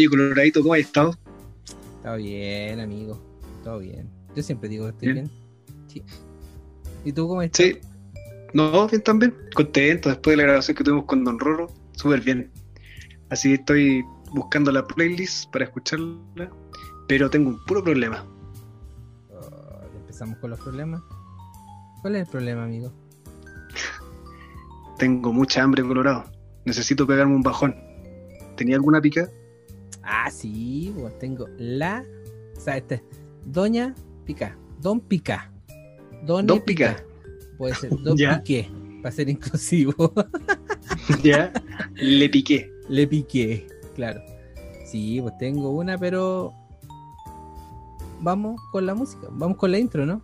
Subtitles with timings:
[0.00, 1.14] Oye, Coloradito, ¿cómo has estado?
[1.98, 3.20] Está bien, amigo.
[3.62, 4.08] Todo bien.
[4.34, 5.30] Yo siempre digo que estoy bien.
[5.88, 6.02] Sí.
[7.04, 7.66] ¿Y tú cómo estás?
[7.66, 7.78] Sí.
[8.54, 9.34] No, bien también.
[9.54, 11.70] Contento después de la grabación que tuvimos con Don Roro.
[11.92, 12.50] Súper bien.
[13.28, 14.02] Así estoy
[14.32, 16.50] buscando la playlist para escucharla.
[17.06, 18.24] Pero tengo un puro problema.
[19.30, 21.02] Oh, empezamos con los problemas.
[22.00, 22.90] ¿Cuál es el problema, amigo?
[24.96, 26.24] tengo mucha hambre, Colorado.
[26.64, 27.76] Necesito pegarme un bajón.
[28.56, 29.28] ¿Tenía alguna pica?
[30.02, 32.04] Ah, sí, pues tengo la.
[32.56, 33.02] O sea, este.
[33.44, 34.56] Doña Pica.
[34.80, 35.52] Don Pica.
[36.24, 37.04] Don Pica.
[37.58, 38.70] Puede ser Don Piqué,
[39.02, 40.12] para ser inclusivo.
[41.22, 41.52] ya.
[41.94, 42.72] Le piqué.
[42.88, 44.20] Le piqué, claro.
[44.86, 46.52] Sí, pues tengo una, pero.
[48.20, 49.28] Vamos con la música.
[49.30, 50.22] Vamos con la intro, ¿no?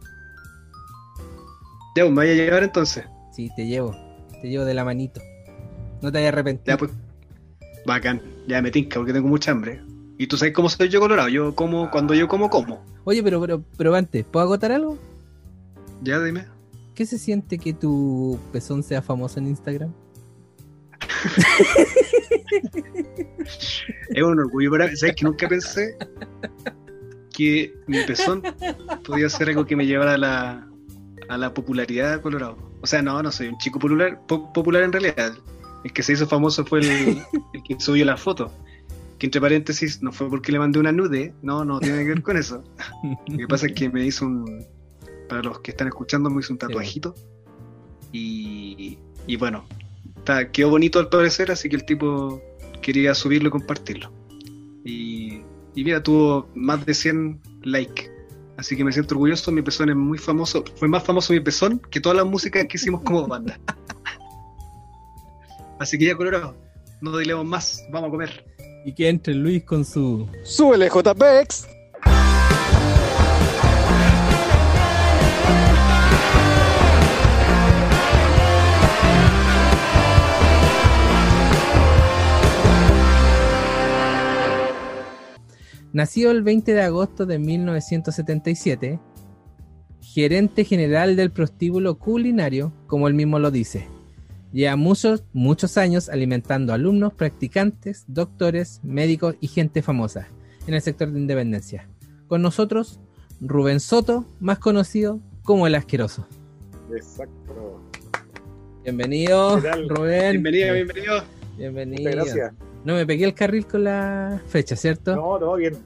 [1.97, 3.05] Ya, me voy a llevar entonces.
[3.33, 3.95] Sí, te llevo.
[4.43, 5.21] Te llevo de la manito.
[6.03, 6.67] No te vayas a arrepentir.
[6.67, 6.91] Ya, pues.
[7.87, 8.21] Bacán.
[8.47, 9.81] Ya me tinca porque tengo mucha hambre.
[10.19, 11.29] Y tú sabes cómo soy yo colorado.
[11.29, 12.85] Yo como, cuando yo como, como.
[13.05, 14.99] Oye, pero, pero, pero antes, ¿puedo agotar algo?
[16.03, 16.47] Ya, dime.
[16.95, 19.93] ¿Qué se siente que tu pezón sea famoso en Instagram?
[24.11, 24.97] es un orgullo para mí.
[24.97, 25.97] ¿Sabes que nunca pensé
[27.35, 28.43] que mi pezón
[29.05, 30.67] podía ser algo que me llevara a la,
[31.29, 32.57] a la popularidad de Colorado?
[32.81, 35.35] O sea, no, no soy un chico popular, popular en realidad.
[35.87, 36.81] El que se hizo famoso fue
[37.55, 38.53] el, que subió la foto.
[39.21, 42.23] Que entre paréntesis, no fue porque le mandé una nude, no, no tiene que ver
[42.23, 42.65] con eso.
[43.29, 44.67] Lo que pasa es que me hizo un.
[45.29, 47.15] Para los que están escuchando, me hizo un tatuajito.
[48.11, 49.65] Y, y bueno,
[50.17, 52.43] está, quedó bonito al parecer, así que el tipo
[52.83, 54.11] quería subirlo y compartirlo.
[54.85, 55.43] Y,
[55.77, 58.11] y mira, tuvo más de 100 likes.
[58.57, 60.65] Así que me siento orgulloso, mi pezón es muy famoso.
[60.75, 63.61] Fue más famoso mi pezón que toda la música que hicimos como banda.
[65.79, 66.57] Así que ya, Colorado,
[67.01, 68.45] no dilemos más, vamos a comer.
[68.85, 70.29] Y que entre Luis con su.
[70.45, 71.67] ¡Súbele, JPEX!
[85.93, 89.01] Nació el 20 de agosto de 1977,
[90.03, 93.96] gerente general del prostíbulo culinario, como él mismo lo dice.
[94.57, 100.29] Lleva muchos, muchos años alimentando alumnos, practicantes, doctores, médicos y gente famosa
[100.67, 101.87] en el sector de independencia.
[102.27, 102.99] Con nosotros,
[103.43, 106.27] Rubén Soto, más conocido como el asqueroso.
[106.91, 107.83] Exacto.
[108.83, 110.43] Bienvenido, Rubén.
[110.43, 111.25] Bienvenido, bienvenido.
[111.59, 112.13] Bienvenido.
[112.13, 112.55] gracias.
[112.83, 115.17] No me pegué el carril con la fecha, ¿cierto?
[115.17, 115.77] No, todo bien.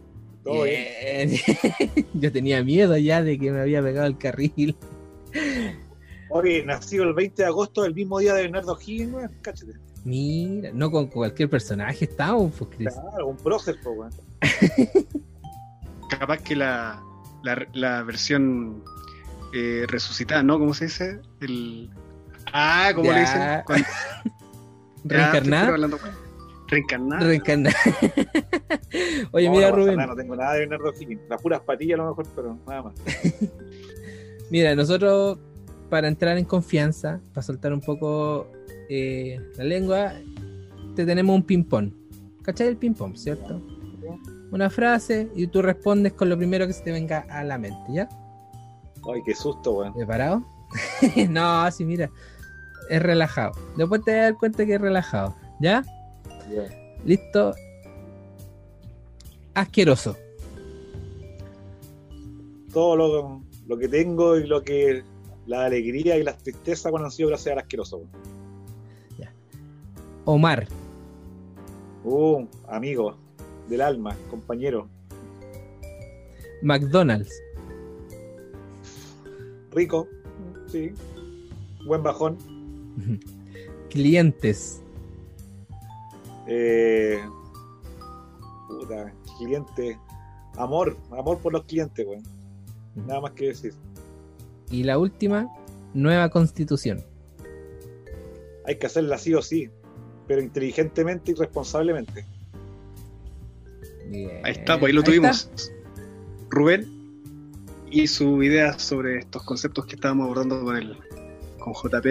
[0.45, 1.33] Todo bien.
[2.15, 4.77] Yo tenía miedo ya de que me había pegado el carril.
[6.31, 9.31] Oye, nació el 20 de agosto, el mismo día de Bernardo Higgins, weón.
[9.43, 9.73] Cáchate.
[10.05, 12.89] Mira, no con cualquier personaje estamos, pues, Chris.
[12.95, 14.13] Claro, un prócer, pues, weón.
[16.19, 17.03] Capaz que la,
[17.43, 18.83] la, la versión
[19.55, 20.59] eh, resucitada, ¿no?
[20.59, 21.21] ¿Cómo se dice?
[21.41, 21.91] El...
[22.53, 23.15] Ah, ¿cómo Ya.
[23.15, 23.43] le dicen?
[23.67, 23.87] Cuando-
[25.05, 25.77] ¿Reencarnada?
[26.69, 27.25] Reencarnada.
[27.25, 27.77] Reencarnada.
[29.33, 29.97] Oye, No, mira, no Rubén.
[29.97, 31.23] nada, no tengo nada de Bernardo Higgins.
[31.29, 32.95] Las puras patillas a lo mejor, pero nada más.
[34.51, 35.39] Mira, nosotros,
[35.91, 38.47] para entrar en confianza, para soltar un poco
[38.89, 40.13] eh, la lengua,
[40.95, 41.93] te tenemos un ping-pong.
[42.43, 43.61] ¿Cachai el ping-pong, cierto?
[44.51, 47.93] Una frase y tú respondes con lo primero que se te venga a la mente,
[47.93, 48.09] ¿ya?
[49.13, 49.95] Ay, qué susto, weón.
[49.95, 50.45] ¿Preparado?
[51.29, 52.11] no, sí, mira.
[52.89, 53.53] Es relajado.
[53.77, 55.35] Después te vas a dar cuenta que es relajado.
[55.61, 55.85] ¿Ya?
[56.53, 56.65] Ya.
[57.05, 57.55] ¿Listo?
[59.55, 60.17] Asqueroso.
[62.73, 65.05] Todo lo, lo que tengo y lo que.
[65.47, 68.31] La alegría y las tristezas cuando han sido gracias al asqueroso, weón.
[70.25, 70.69] Omar.
[72.05, 73.17] Uh, amigo
[73.69, 74.89] del alma, compañero.
[76.63, 77.33] McDonald's.
[79.73, 80.07] Rico,
[80.67, 80.93] sí.
[81.87, 82.37] Buen bajón.
[83.91, 84.83] Clientes.
[86.47, 87.19] Eh,
[88.69, 89.99] puta, cliente.
[90.57, 92.23] Amor, amor por los clientes, weón.
[92.95, 93.75] Nada más que decir.
[94.71, 95.49] Y la última,
[95.95, 97.05] nueva constitución.
[98.67, 99.69] Hay que hacerla sí o sí,
[100.27, 102.25] pero inteligentemente y responsablemente.
[104.09, 104.41] Bien.
[104.45, 105.51] Ahí está, pues ahí lo tuvimos.
[106.51, 107.01] Rubén
[107.91, 110.97] y su idea sobre estos conceptos que estábamos abordando con el
[111.59, 112.07] con JP.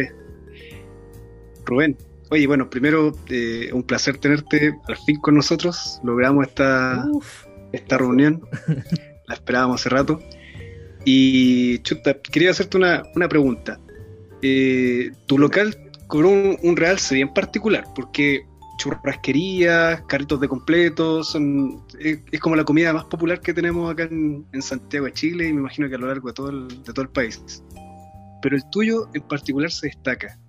[1.66, 1.98] Rubén,
[2.30, 6.00] oye, bueno, primero eh, un placer tenerte al fin con nosotros.
[6.04, 8.42] Logramos esta, Uf, esta reunión,
[9.28, 10.20] la esperábamos hace rato.
[11.06, 13.80] Y chuta, quería hacerte una, una pregunta.
[14.42, 15.76] Eh, tu local
[16.08, 18.46] cobró un, un realce bien particular, porque
[18.80, 24.46] churrasquerías, carritos de completos, son, es, como la comida más popular que tenemos acá en,
[24.62, 27.10] Santiago de Chile y me imagino que a lo largo de todo el, todo el
[27.10, 27.62] país.
[28.42, 30.40] Pero el tuyo en particular se destaca.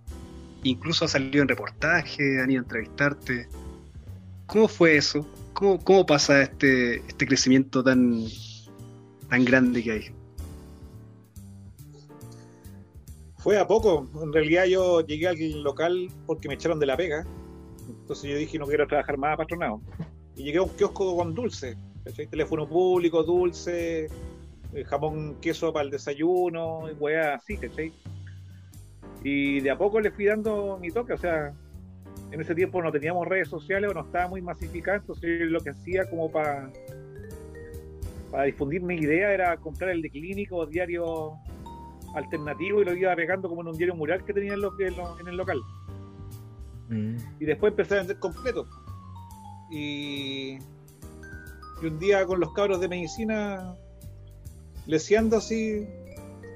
[0.62, 3.48] Incluso ha salido en reportajes, han ido a entrevistarte.
[4.46, 5.28] ¿Cómo fue eso?
[5.52, 8.24] ¿Cómo, cómo pasa este, este crecimiento tan,
[9.28, 10.19] tan grande que hay?
[13.42, 14.08] Fue a poco.
[14.22, 17.26] En realidad yo llegué al local porque me echaron de la pega.
[17.88, 19.80] Entonces yo dije no quiero trabajar más patronado.
[20.36, 21.76] Y llegué a un kiosco con dulce.
[22.04, 22.26] ¿cachai?
[22.26, 24.08] Teléfono público, dulce,
[24.72, 27.92] eh, jamón, queso para el desayuno, y weá así, ¿cachai?
[29.22, 31.52] Y de a poco le fui dando mi toque, o sea,
[32.30, 35.70] en ese tiempo no teníamos redes sociales o no estaba muy masificado, entonces lo que
[35.70, 36.70] hacía como para
[38.30, 41.32] para difundir mi idea era comprar el de clínico diario
[42.14, 45.28] alternativo y lo iba pegando como en un diario mural que tenía en, lo, en,
[45.28, 45.60] el local.
[46.88, 47.16] Mm.
[47.40, 48.66] Y después empecé a vender completo.
[49.70, 50.58] Y,
[51.82, 53.74] y un día con los cabros de medicina,
[54.86, 55.86] leseando así,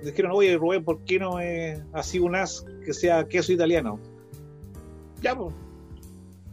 [0.05, 3.99] dijeron, oye Rubén, ¿por qué no es así un as que sea queso italiano?
[5.23, 5.55] Ya, pues.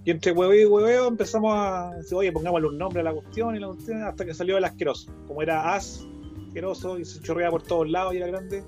[0.04, 3.56] Y entre hueveo y hueveo empezamos a decir, oye, pongámosle un nombre a la cuestión
[3.56, 5.12] y la cuestión, hasta que salió el asqueroso.
[5.28, 6.08] Como era as,
[6.48, 8.64] asqueroso, y se chorreaba por todos lados y era grande.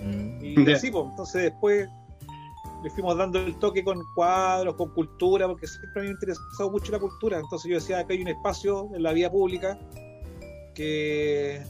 [0.00, 0.44] Mm.
[0.44, 0.76] Y Ya.
[0.76, 1.88] así, pues, entonces después
[2.82, 6.90] le fuimos dando el toque con cuadros, con cultura, porque siempre me ha interesado mucho
[6.92, 7.38] la cultura.
[7.38, 9.78] Entonces yo decía, acá hay un espacio en la vía pública
[10.74, 11.62] que,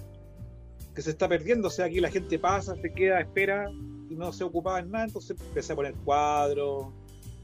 [0.94, 1.68] que se está perdiendo.
[1.68, 3.70] O sea, aquí la gente pasa, se queda, espera
[4.08, 5.04] y no se ocupaba en nada.
[5.04, 6.86] Entonces empecé a poner cuadros,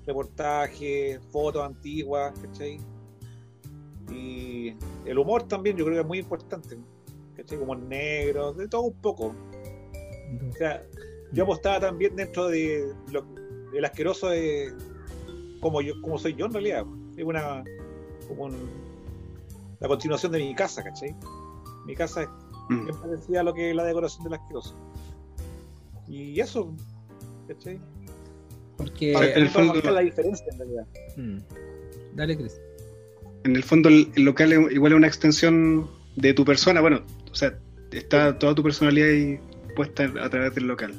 [0.07, 2.81] reportajes, fotos antiguas, ¿cachai?
[4.11, 6.79] Y el humor también yo creo que es muy importante.
[7.37, 7.59] ¿Cachai?
[7.59, 9.35] Humor negro, de todo un poco.
[10.49, 10.83] O sea,
[11.33, 13.23] yo apostaba también dentro de lo,
[13.73, 14.73] del asqueroso de
[15.61, 16.85] como yo, como soy yo en realidad.
[17.17, 17.65] Es una
[18.29, 18.89] como un-
[19.81, 21.15] la continuación de mi casa, ¿cachai?
[21.87, 22.29] Mi casa es
[22.69, 22.85] Mm.
[22.85, 24.75] bien parecida a lo que es la decoración del asqueroso.
[26.09, 26.75] Y eso,
[27.47, 27.79] ¿cachai?
[28.77, 29.13] Porque.
[29.13, 30.87] En el Para fondo- la diferencia en realidad.
[31.17, 31.39] Mm.
[32.15, 32.61] Dale, Chris.
[33.45, 36.81] En el fondo, el, el local es igual es una extensión de tu persona.
[36.81, 37.59] Bueno, o sea,
[37.93, 39.41] está toda tu personalidad ahí
[39.79, 40.95] puesta a través del local.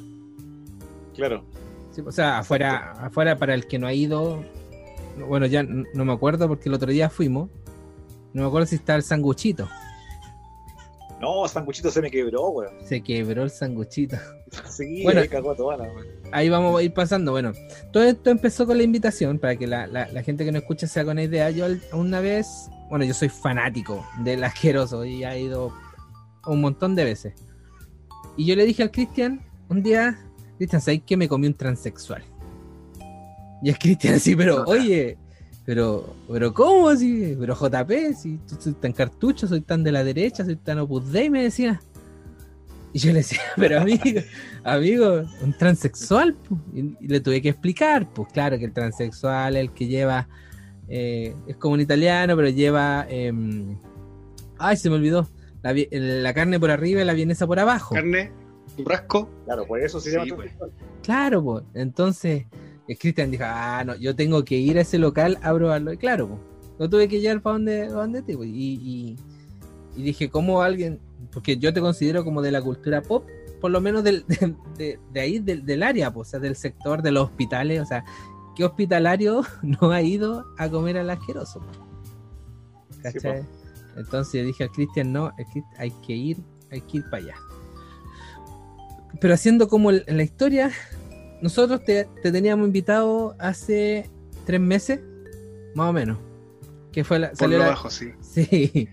[1.14, 1.44] Claro.
[1.92, 4.42] Sí, o sea, afuera, afuera para el que no ha ido,
[5.28, 7.50] bueno, ya no me acuerdo porque el otro día fuimos,
[8.32, 9.68] no me acuerdo si está el sanguchito,
[11.20, 12.72] No, Sanguchito se me quebró, weón.
[12.84, 14.16] se quebró el sanguchito.
[14.68, 15.20] Sí, Bueno.
[15.20, 16.06] me cagó toda la weón.
[16.32, 17.52] Ahí vamos a ir pasando, bueno,
[17.92, 20.86] todo esto empezó con la invitación para que la, la- la gente que no escucha
[20.86, 21.50] se haga una idea.
[21.50, 22.46] Yo una vez,
[22.88, 25.72] bueno, yo soy fanático del asqueroso y ha ido
[26.46, 27.34] un montón de veces.
[28.40, 29.38] Y yo le dije al Cristian,
[29.68, 30.18] un día,
[30.56, 32.22] Cristian, ¿sabes que me comí un transexual?
[33.62, 35.18] Y es Cristian así, pero oye,
[35.66, 37.36] pero, pero ¿cómo así?
[37.38, 41.12] Pero JP, si tú soy tan cartucho, soy tan de la derecha, soy tan opus
[41.12, 41.82] dei, me decía.
[42.94, 44.22] Y yo le decía, pero amigo,
[44.64, 46.34] amigo, un transexual.
[46.72, 50.28] y le tuve que explicar, pues claro que el transexual es el que lleva,
[50.88, 53.76] eh, es como un italiano, pero lleva, em,
[54.56, 55.28] ay, se me olvidó,
[55.62, 57.94] la, carne por arriba y la vienesa por abajo.
[57.94, 58.32] Carne,
[58.76, 60.52] churrasco, Claro, por eso se Sí, llama pues.
[61.02, 61.64] Claro, pues.
[61.74, 62.46] Entonces,
[62.88, 65.92] el Cristian dijo, ah, no, yo tengo que ir a ese local a probarlo.
[65.92, 66.40] Y claro, pues.
[66.78, 68.48] Lo tuve que llevar para donde, donde te, pues.
[68.48, 69.16] Y, y,
[69.96, 70.98] y dije, ¿cómo alguien?
[71.32, 73.28] Porque yo te considero como de la cultura pop,
[73.60, 76.56] por lo menos del, de, de- de ahí, del, del área, pues, o sea, del
[76.56, 77.80] sector de los hospitales.
[77.80, 78.02] O sea,
[78.56, 81.60] ¿qué hospitalario no ha ido a comer al asqueroso?
[81.60, 83.14] pues?
[83.14, 83.42] ¿Cachai?
[83.96, 85.32] Entonces yo dije al Cristian, no,
[85.78, 86.36] hay que ir,
[86.70, 87.34] hay que ir para allá.
[89.20, 90.70] Pero haciendo como el- la historia,
[91.42, 94.08] nosotros te, te teníamos invitado hace
[94.46, 95.00] tres meses,
[95.74, 96.18] más o menos.
[96.92, 98.12] Que fue la, por salió lo la- bajo, sí.
[98.20, 98.88] Sí.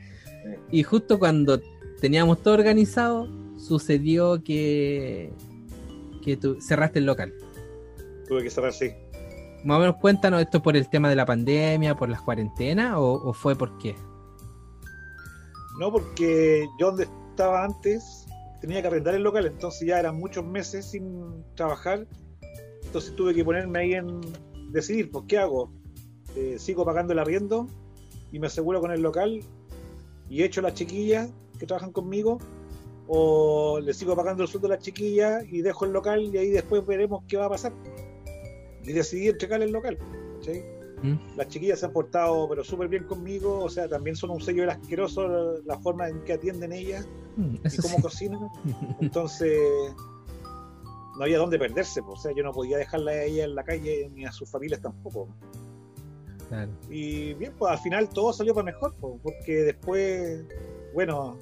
[0.72, 1.62] Y justo cuando
[2.02, 3.28] teníamos todo organizado,
[3.58, 5.32] sucedió que,
[6.24, 7.34] que tú cerraste el local.
[8.28, 8.92] Tuve que cerrar, sí.
[9.64, 13.14] Más o menos cuéntanos esto por el tema de la pandemia, por las cuarentenas, o,
[13.14, 13.96] o fue por qué.
[15.80, 18.26] No, porque yo donde estaba antes
[18.62, 22.08] tenía que arrendar el local, entonces ya eran muchos meses sin trabajar.
[22.84, 24.22] Entonces tuve que ponerme ahí en
[24.72, 25.72] decidir, pues, ¿qué hago?
[26.36, 27.68] Eh, ¿Sigo pagando el arriendo
[28.32, 29.42] y me aseguro con el local
[30.30, 31.30] y echo a las chiquillas
[31.60, 32.40] que trabajan conmigo?
[33.08, 36.50] ¿O le sigo pagando el sueldo a las chiquillas y dejo el local y ahí
[36.50, 37.74] después veremos qué va a pasar?
[38.84, 39.98] Y decidí entregar el local.
[40.40, 40.77] ¿cachai?
[41.02, 41.16] ¿Mm?
[41.38, 44.62] las chiquillas se han portado pero súper bien conmigo, o sea, también son un sello
[44.62, 48.02] del asqueroso la, la forma en que atienden ellas Mm, y cómo sí.
[48.02, 48.50] cocinan.
[49.00, 49.60] Entonces,
[51.18, 53.64] no había dónde perderse, pues, o sea, yo no podía dejarla a ella en la
[53.64, 55.30] calle ni a sus familias tampoco.
[56.50, 56.72] Claro.
[56.90, 60.44] Y bien, pues al final todo salió para mejor, pues, porque después,
[60.94, 61.38] bueno,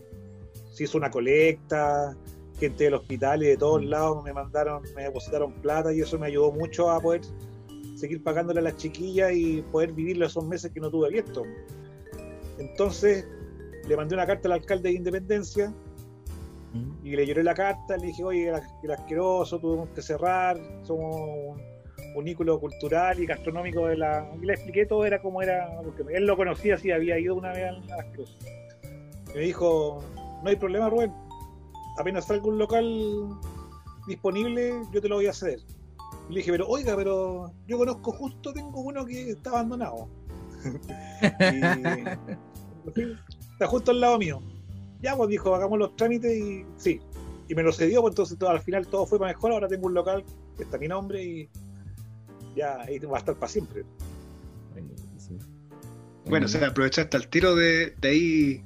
[0.72, 2.16] se hizo una colecta,
[2.60, 6.28] gente del hospital y de todos lados me mandaron, me depositaron plata y eso me
[6.28, 7.22] ayudó mucho a poder
[7.96, 11.44] seguir pagándole a las chiquillas y poder vivir esos meses que no tuve abierto.
[12.60, 13.28] Entonces
[13.88, 15.74] le mandé una carta al alcalde de Independencia
[16.76, 17.08] Mm.
[17.08, 18.50] y le lloré la carta, le dije, oye,
[18.84, 21.58] el, asqueroso, tuvimos que cerrar, somos
[22.16, 24.30] un, ícono cultural y gastronómico de la...
[24.42, 27.52] Y le expliqué todo, era como era, porque él lo conocía, sí, había ido una
[27.52, 28.38] vez al, al asqueroso.
[29.34, 30.04] Y me dijo,
[30.44, 31.14] no hay problema, Rubén,
[31.98, 33.30] apenas salga un local
[34.08, 35.60] disponible, yo te lo voy a ceder.
[36.30, 40.10] Y le dije, pero oiga, pero yo conozco justo, tengo uno que está abandonado.
[42.96, 43.02] y,
[43.54, 44.42] está justo al lado mío.
[45.02, 47.00] Ya, pues dijo, hagamos los trámites y sí.
[47.48, 49.52] Y me lo cedió, pues entonces todo, al final todo fue para mejor.
[49.52, 50.24] Ahora tengo un local
[50.58, 51.50] que está a mi nombre y
[52.56, 53.84] ya ahí va a estar para siempre.
[56.28, 58.65] Bueno, o sea, aprovechaste al tiro de, de ahí,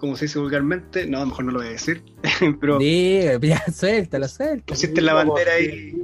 [0.00, 2.02] como se dice vulgarmente, no, a lo mejor no lo voy a decir,
[2.60, 4.64] pero Diga, ya, suéltalo, suéltalo.
[4.66, 5.94] pusiste la bandera ahí.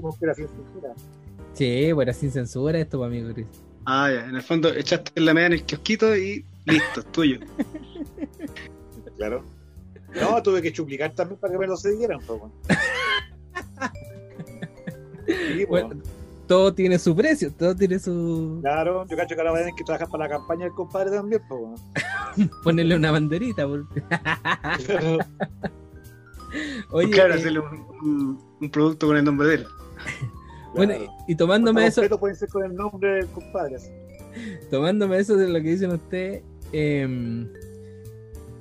[1.55, 3.47] Sí, bueno, sin censura esto, pues, amigo Chris.
[3.87, 7.41] Ah, ya, en el fondo echaste la media en el kiosquito y listo, es tuyo.
[9.17, 9.43] Claro.
[10.21, 12.21] No, tuve que chuplicar también para que me lo cedieran.
[12.27, 12.55] pues, bueno.
[15.27, 15.85] Sí, pues.
[15.85, 16.03] Bueno,
[16.47, 18.59] todo tiene su precio, todo tiene su.
[18.63, 21.81] Claro, yo cacho que ahora tener que trabajar para la campaña del compadre también, pues.
[22.63, 23.67] Ponerle una banderita.
[23.67, 24.03] porque-
[26.91, 29.67] Oye, claro, eh, hacerle un, un- un producto con el nombre de él.
[30.75, 31.13] bueno, Claro.
[31.29, 33.77] y, y tomándome eso, pueden ser con el nombre del compadre.
[33.77, 33.91] así.
[34.71, 37.49] tomándome eso de lo que dicen ustedes, em,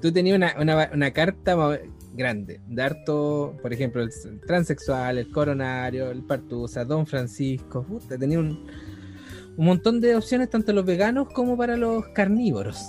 [0.01, 1.55] tú tenías una, una, una carta
[2.13, 4.09] grande, de harto, por ejemplo, el,
[4.45, 8.65] transexual, el coronario, el partusa, Don Francisco, puta, tenía un,
[9.57, 12.81] un montón de opciones tanto los veganos como para los carnívoros.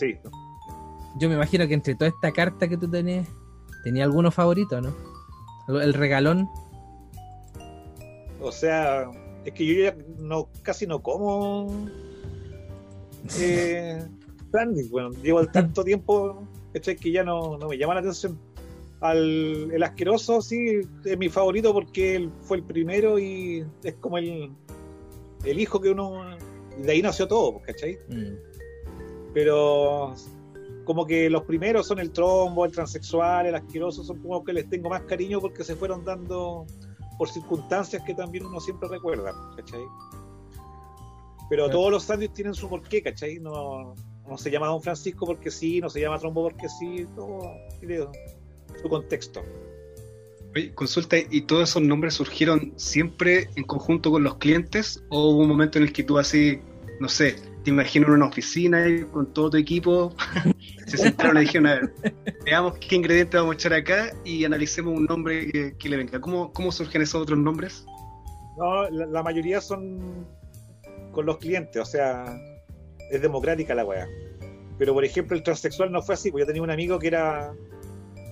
[0.00, 0.16] Sí.
[1.18, 3.28] Yo me imagino que entre toda esta carta que tú tenías,
[3.84, 4.94] tenía alguno favorito, ¿no?
[5.68, 6.48] El- regalón.
[8.40, 9.10] O sea,
[9.44, 11.70] es que yo ya no, casi no como
[13.38, 14.02] eh,
[14.90, 16.42] bueno, llevo tanto tiempo
[16.72, 16.96] ¿cachai?
[16.96, 18.38] que ya no, no me llama la atención.
[19.00, 24.16] Al, el asqueroso sí es mi favorito porque él fue el primero y es como
[24.16, 24.50] el,
[25.44, 26.36] el hijo que uno...
[26.78, 27.98] y De ahí nació todo, ¿cachai?
[28.08, 28.49] Mm.
[29.32, 30.14] Pero
[30.84, 34.68] como que los primeros son el trombo, el transexual, el asqueroso, son como que les
[34.68, 36.66] tengo más cariño porque se fueron dando
[37.18, 39.82] por circunstancias que también uno siempre recuerda, ¿cachai?
[41.48, 41.78] Pero Claro.
[41.78, 43.38] todos los sándwiches tienen su porqué, ¿cachai?
[43.38, 43.94] No,
[44.26, 48.06] no se llama Don Francisco porque sí, no se llama Trombo porque sí, todo tiene
[48.80, 49.42] su contexto.
[50.54, 55.02] Oye, consulta, ¿y todos esos nombres surgieron siempre en conjunto con los clientes?
[55.08, 56.60] ¿O hubo un momento en el que tú así,
[56.98, 60.14] no sé, te imagino en una oficina y con todo tu equipo,
[60.86, 61.94] se sentaron y dijeron, a ver,
[62.44, 66.20] veamos qué ingrediente vamos a echar acá y analicemos un nombre que, le venga?
[66.20, 67.84] ¿Cómo, ¿Cómo surgen esos otros nombres?
[68.56, 70.26] No, la, mayoría son
[71.12, 72.24] con los clientes, o sea,
[73.10, 74.06] es democrática la weá.
[74.78, 77.52] Pero por ejemplo, el transexual no fue así, porque yo tenía un amigo que era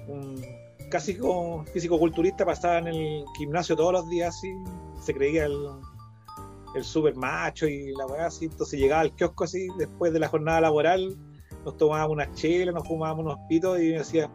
[0.07, 0.43] un
[0.91, 4.49] casi como físico-culturista, pasaba en el gimnasio todos los días así,
[5.05, 5.55] se creía el,
[6.75, 10.29] el super macho y la weá así, entonces llegaba al kiosco así, después de la
[10.29, 11.17] jornada laboral,
[11.65, 14.31] nos tomábamos unas chelas, nos fumábamos unos pitos y me decía,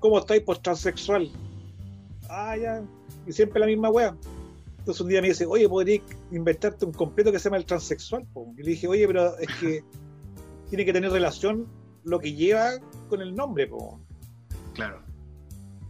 [0.00, 1.30] ¿cómo estáis por transexual?
[2.28, 2.82] Ah, ya,
[3.26, 4.16] y siempre la misma weá.
[4.78, 8.26] Entonces un día me dice, oye, podrías inventarte un completo que se llama el transexual.
[8.32, 8.52] po?".
[8.58, 9.84] Y le dije, oye, pero es que
[10.70, 11.68] tiene que tener relación
[12.02, 12.72] lo que lleva
[13.08, 13.68] con el nombre.
[13.68, 14.00] po".
[14.74, 15.00] Claro.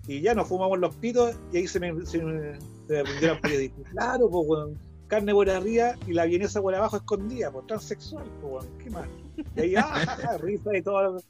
[0.07, 4.29] Y ya nos fumamos los pitos y ahí se me, se me, se me claro,
[4.29, 4.79] pues, weón,
[5.13, 9.07] carne por arriba y la vienesa por abajo escondida, pues transexual, pues, ¿qué más?
[9.57, 11.21] Y ahí, ah, risa y todo.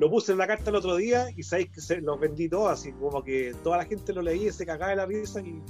[0.00, 2.72] Lo puse en la carta el otro día y sabéis que se, los vendí todos,
[2.72, 5.62] así como que toda la gente lo leía y se cagaba de la risa y,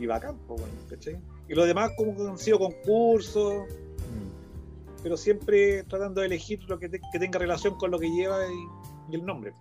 [0.00, 1.16] y bacán, pues, bueno, ¿cachai?
[1.48, 3.54] Y los demás como que han sido concursos,
[3.96, 5.02] Mm.
[5.02, 8.38] pero siempre tratando de elegir lo que, te- que tenga relación con lo que lleva
[8.46, 9.52] y, y el nombre.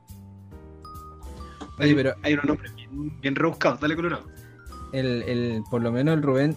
[1.79, 4.23] Oye, pero Hay unos nombres bien, bien rebuscados, dale colorado.
[4.91, 6.55] El, el, por lo menos el Rubén,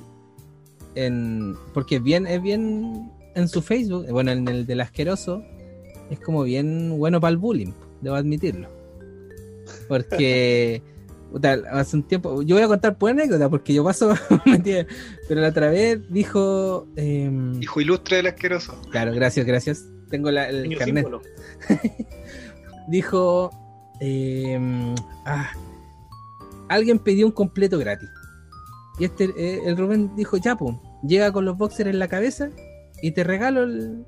[0.95, 5.43] en, porque es bien, es bien en su Facebook, bueno, en el del asqueroso,
[6.11, 8.69] es como bien bueno para el bullying, debo admitirlo.
[9.89, 10.83] Porque
[11.71, 14.15] hace un tiempo, yo voy a contar por anécdota, porque yo paso,
[15.29, 18.81] pero la otra vez dijo, em, Hijo ilustre del asqueroso.
[18.91, 21.07] claro, gracias, gracias, tengo la, el Niño carnet.
[22.89, 23.51] dijo
[24.01, 24.95] em,
[25.27, 25.51] ah,
[26.69, 28.09] alguien pidió un completo gratis
[28.99, 32.51] y este eh, el Rubén dijo ya pues llega con los boxers en la cabeza
[33.03, 34.05] y te regalo el,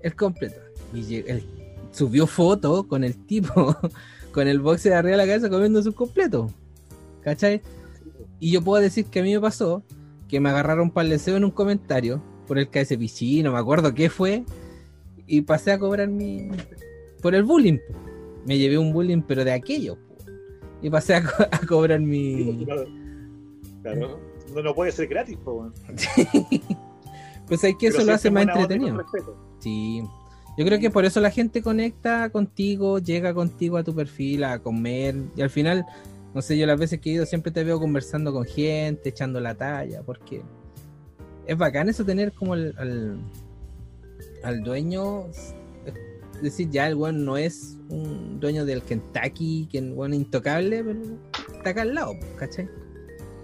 [0.00, 0.60] el completo.
[0.92, 1.44] Y él
[1.92, 3.76] subió foto con el tipo,
[4.32, 6.50] con el boxe de arriba de la cabeza comiendo su completo.
[7.22, 7.62] ¿Cachai?
[8.40, 9.82] Y yo puedo decir que a mí me pasó
[10.28, 12.98] que me agarraron deseo en un comentario por el KS
[13.42, 14.44] no me acuerdo qué fue,
[15.26, 16.48] y pasé a cobrar mi.
[17.22, 17.78] por el bullying.
[18.44, 19.96] Me llevé un bullying, pero de aquello.
[20.82, 22.66] Y pasé a, co- a cobrar mi.
[23.92, 24.18] Claro.
[24.54, 25.70] No, no puede ser gratis, po,
[27.46, 29.04] pues hay que Pero eso lo hace más entretenido.
[29.58, 30.02] Sí.
[30.56, 34.58] Yo creo que por eso la gente conecta contigo, llega contigo a tu perfil a
[34.60, 35.16] comer.
[35.36, 35.84] Y al final,
[36.32, 39.40] no sé, yo las veces que he ido siempre te veo conversando con gente, echando
[39.40, 40.42] la talla, porque
[41.46, 43.18] es bacán eso tener como el- al,
[44.44, 45.26] al dueño.
[46.36, 51.00] Es decir, ya el weón no es un dueño del Kentucky, que es intocable, pero
[51.56, 52.68] está acá al lado, ¿cachai?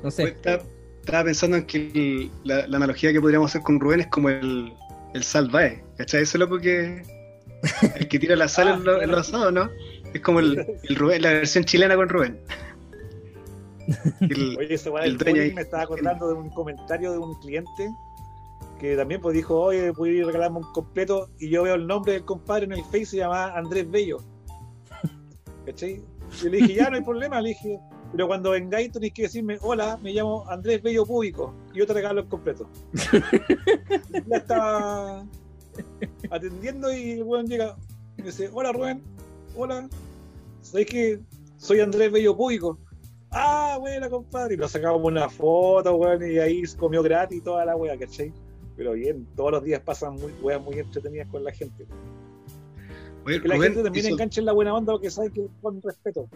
[0.02, 0.34] No sé.
[0.42, 0.60] Pues,
[1.00, 4.28] Estaba, pensando en que el- la, la analogía que podríamos hacer con Rubén es como
[4.28, 4.72] el,
[5.14, 6.22] el salvae, ¿cachai?
[6.22, 7.02] Ese loco que
[7.96, 9.68] el que tira la sal en, lo- en los asados, ¿no?
[10.14, 12.40] Es como el, el Rubén, la versión chilena con Rubén.
[14.20, 15.52] El- Oye, ese weón el del dueño ahí.
[15.54, 17.88] me estaba acordando de un comentario de un cliente
[18.78, 21.74] que también pues dijo, oye, voy a ir a regalarme un completo y yo veo
[21.74, 24.18] el nombre del compadre en el Face se llama Andrés Bello.
[25.66, 26.00] ¿Cachai?
[26.42, 27.78] Y le dije, ya no hay problema, le dije,
[28.12, 31.92] pero cuando vengáis tenéis que decirme, hola, me llamo Andrés Bello Público y yo te
[31.94, 32.68] regalo el completo.
[34.28, 35.26] ya estaba
[36.30, 37.76] atendiendo y el weón llega
[38.16, 39.02] y me dice, hola Rubén,
[39.56, 39.88] hola,
[40.62, 41.20] ¿sabéis que
[41.56, 42.78] soy Andrés Bello Público?
[43.30, 44.54] Ah, buena, compadre.
[44.54, 48.32] Y nos sacamos una foto, weón, y ahí se comió gratis toda la wea, ¿cachai?
[48.76, 51.86] Pero bien, todos los días pasan muy, weas muy entretenidas con la gente.
[53.24, 55.46] Oye, Que la Rubén gente también hizo- enganche en la buena onda porque sabe que
[55.62, 56.28] con respeto.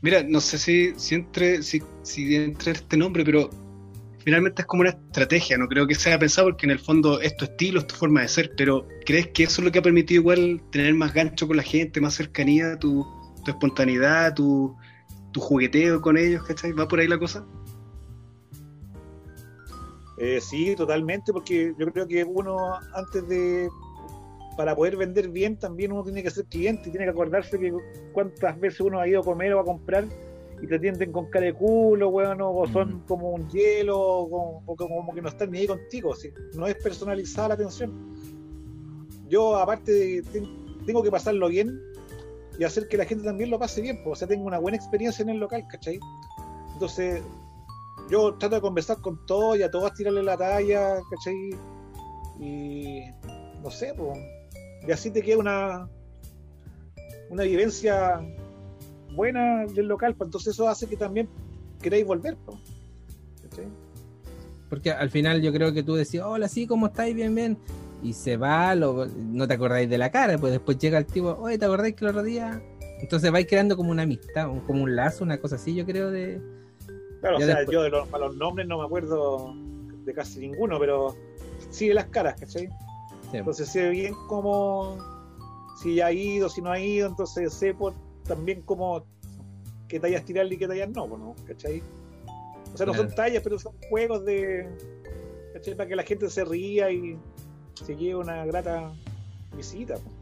[0.00, 3.50] Mira, no sé si, si entre si, si entre este nombre, pero
[4.24, 7.36] finalmente es como una estrategia, no creo que sea pensado porque en el fondo es
[7.36, 9.82] tu estilo, es tu forma de ser, pero ¿crees que eso es lo que ha
[9.82, 13.06] permitido igual tener más gancho con la gente, más cercanía, tu,
[13.44, 14.76] tu espontaneidad, tu,
[15.32, 16.72] tu jugueteo con ellos, ¿cachai?
[16.72, 17.44] ¿Va por ahí la cosa?
[20.18, 23.68] Eh, sí, totalmente, porque yo creo que uno antes de
[24.56, 27.72] para poder vender bien también uno tiene que ser cliente y tiene que acordarse que
[28.12, 30.04] cuántas veces uno ha ido a comer o a comprar
[30.60, 33.06] y te atienden con cara de culo, weón, o o son Mm.
[33.06, 36.14] como un hielo, o, como- o como que no están ni ahí contigo,
[36.54, 37.90] no es personalizada la atención.
[39.28, 41.80] Yo aparte de, ten- tengo que pasarlo bien
[42.58, 44.76] y hacer que la gente también lo pase bien, pues, o sea, tengo una buena
[44.76, 45.98] experiencia en el local, ¿cachai?
[46.74, 47.22] Entonces,
[48.10, 51.50] yo trato de conversar con todos y a todos tirarle la talla, ¿cachai?
[52.38, 53.00] Y
[53.62, 54.18] no sé, pues,
[54.86, 55.88] y así te queda una
[57.30, 58.20] una vivencia
[59.14, 61.28] buena del local, pues entonces eso hace que también
[61.80, 62.58] queráis volver, pues.
[64.68, 67.14] Porque al final yo creo que tú decías, hola, sí, ¿cómo estáis?
[67.14, 67.58] Bien, bien.
[68.02, 71.36] Y se va, lo- no te acordáis de la cara, pues después llega el tipo,
[71.40, 72.60] oye, ¿te acordáis que el otro día?
[73.00, 76.40] Entonces vais creando como una amistad, como un lazo, una cosa así, yo creo, de...
[77.20, 79.54] Claro, Ya o sea, después- yo de los nombres no me acuerdo
[80.04, 81.14] de casi ninguno, pero
[81.70, 82.66] sí de las caras, ¿cachai?
[82.66, 82.72] Sí.
[83.32, 84.98] Entonces sé bien cómo,
[85.80, 89.04] si ha ido, si no ha ido, entonces sé por, también cómo
[89.88, 91.34] qué tallas tirarle y qué tallas no, pues, ¿no?
[91.46, 91.82] ¿cachai?
[92.72, 94.66] O sea, no son tallas, pero son juegos de,
[95.52, 95.74] ¿cachai?
[95.76, 97.18] Para que la gente se ría y
[97.74, 98.92] se lleve una grata
[99.56, 99.94] visita.
[99.94, 100.14] pues.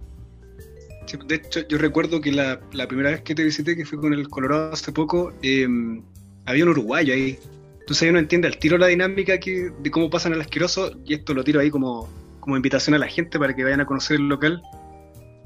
[1.07, 3.99] Sí, de hecho, yo recuerdo que la, la primera vez que te visité, que fui
[3.99, 5.67] con el Colorado hace poco, eh,
[6.47, 7.39] había un uruguayo ahí.
[7.81, 11.35] Entonces uno entiende al tiro la dinámica que, de cómo pasan al asqueroso, y esto
[11.35, 12.09] lo tiro ahí como,
[12.41, 14.63] como invitación a la gente para que vayan a conocer el local.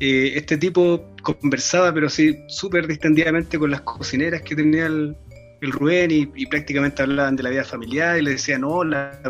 [0.00, 5.16] Eh, este tipo conversaba, pero sí, súper distendidamente con las cocineras que tenía el,
[5.61, 9.20] el Rubén y, y prácticamente hablaban de la vida familiar y le decían, no, la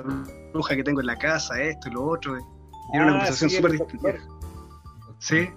[0.52, 2.38] bruja que tengo en la casa, esto y lo otro.
[2.38, 4.14] Y era una Ah, conversación sí, súper el distendida.
[5.18, 5.48] Sí,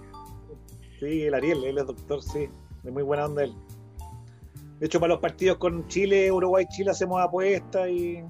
[1.00, 2.48] Sí, el Ariel, él es doctor, sí.
[2.82, 3.54] De muy buena onda él.
[4.80, 8.20] De hecho, para los partidos con Chile, Uruguay, Chile hacemos apuestas y.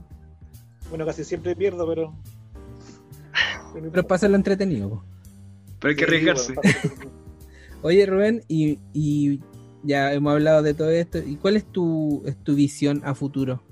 [0.90, 2.14] Bueno, casi siempre pierdo, pero.
[3.80, 4.88] Pero para hacerlo entretenido.
[4.90, 5.04] po.
[5.80, 6.54] pero hay que arriesgarse.
[6.54, 6.78] pasa-
[7.82, 9.40] Oye, Rubén, y, y
[9.84, 13.62] ya hemos hablado de todo esto, ¿y cuál es tu, es tu visión a futuro?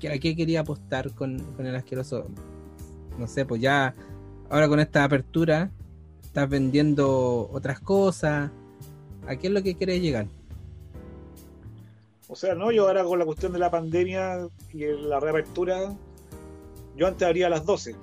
[0.00, 2.26] ¿Qué- ¿A qué quería apostar con, con el asqueroso?
[3.18, 3.94] No sé, pues ya,
[4.48, 5.70] ahora con esta apertura,
[6.22, 8.50] estás vendiendo otras cosas.
[9.26, 10.26] ¿A qué es lo que quieres llegar?
[12.28, 15.92] O sea, no, yo ahora con la cuestión de la pandemia y la reapertura,
[16.96, 17.94] yo antes abría a las 12.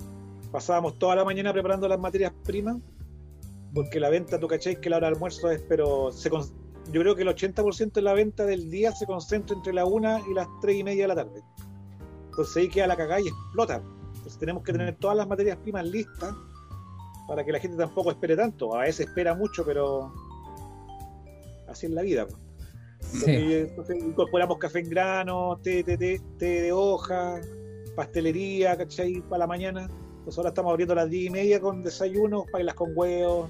[0.58, 2.78] Pasábamos toda la mañana preparando las materias primas,
[3.76, 6.50] porque la venta, tú cacháis que la hora de almuerzo es, pero se con-
[6.92, 10.20] yo creo que el 80% de la venta del día se concentra entre la 1
[10.28, 11.44] y las 3 y media de la tarde.
[12.32, 13.84] Entonces ahí queda la cagada y explota.
[14.16, 16.34] Entonces tenemos que tener todas las materias primas listas
[17.28, 18.74] para que la gente tampoco espere tanto.
[18.76, 20.12] A veces espera mucho, pero
[21.68, 22.26] así es la vida.
[22.26, 22.42] pues.
[23.02, 23.32] Sí.
[23.54, 27.40] Entonces incorporamos café en grano, té, té, té, té de hoja,
[27.96, 29.22] pastelería, ¿cachai?
[29.22, 29.88] Para la mañana.
[30.28, 33.50] Entonces ahora estamos abriendo las 10 y media con desayunos, pailas con huevos,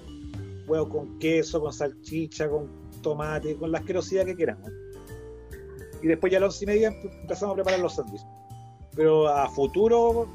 [0.67, 2.69] huevos con queso, con salchicha, con
[3.01, 4.69] tomate, con la asquerosidad que queramos.
[6.03, 8.27] Y después ya a las 11 y media empe- empezamos a preparar los sándwiches.
[8.95, 10.27] Pero a futuro,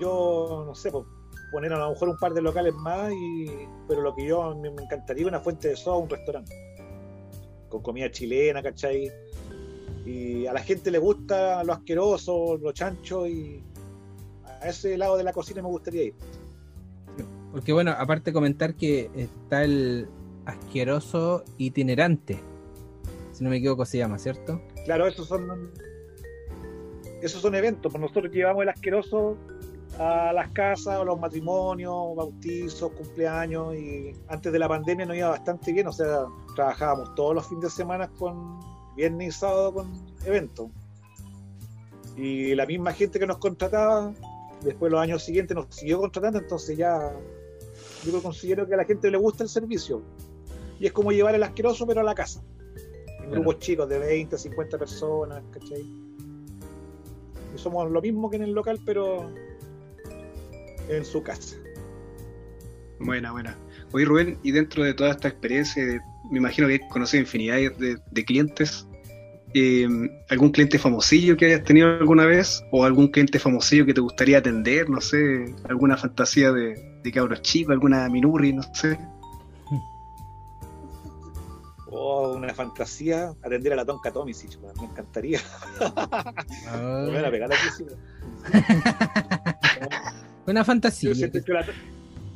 [0.00, 1.06] yo no sé, pues,
[1.50, 3.46] poner a lo mejor un par de locales más, y,
[3.88, 6.54] pero lo que yo me, me encantaría una fuente de soda, un restaurante.
[7.68, 9.10] Con comida chilena, ¿cachai?
[10.06, 13.60] Y a la gente le gusta lo asqueroso, lo chancho, y
[14.64, 16.14] a ese lado de la cocina me gustaría ir.
[17.52, 20.08] Porque bueno, aparte comentar que está el
[20.46, 22.40] asqueroso itinerante.
[23.32, 24.60] Si no me equivoco se llama, ¿cierto?
[24.84, 25.70] Claro, esos son
[27.22, 29.38] esos son eventos, pues nosotros llevamos el asqueroso
[29.98, 35.28] a las casas, a los matrimonios, bautizos, cumpleaños y antes de la pandemia nos iba
[35.30, 38.60] bastante bien, o sea, trabajábamos todos los fines de semana con
[38.96, 39.92] viernes y sábado con
[40.26, 40.68] eventos.
[42.16, 44.12] Y la misma gente que nos contrataba,
[44.64, 47.12] después los años siguientes nos siguió contratando, entonces ya
[48.04, 50.02] yo considero que a la gente le gusta el servicio.
[50.78, 52.42] Y es como llevar el asqueroso pero a la casa.
[53.22, 55.82] En grupos chicos de 20, 50 personas, ¿cachai?
[57.54, 59.30] Y somos lo mismo que en el local, pero
[60.88, 61.56] en su casa.
[62.98, 63.56] Buena, buena.
[63.92, 65.82] Oye, Rubén, y dentro de toda esta experiencia,
[66.30, 68.86] me imagino que conoces infinidad de, de clientes.
[69.54, 69.88] Eh,
[70.30, 72.62] ¿Algún cliente famosillo que hayas tenido alguna vez?
[72.72, 74.90] ¿O algún cliente famosillo que te gustaría atender?
[74.90, 78.98] No sé, alguna fantasía de, de cabros chicos, alguna minurri, no sé.
[81.96, 85.38] Oh, una fantasía, atender a la Tonka Tomisic, me encantaría.
[86.74, 88.00] Me van a pegar aquí, sí, weón.
[90.46, 91.14] Una Yo fantasía.
[91.14, 91.64] siempre he hecho la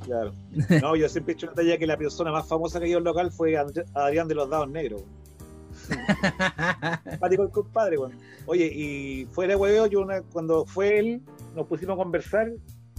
[0.04, 0.32] Claro.
[0.80, 3.04] No, yo siempre he hecho la talla que la persona más famosa que ido al
[3.04, 5.02] local fue Adrián de los Dados Negros.
[7.10, 8.12] Simpático el compadre, weón.
[8.46, 11.22] Oye, y fuera de hueveo, yo una, cuando fue él,
[11.54, 12.52] nos pusimos a conversar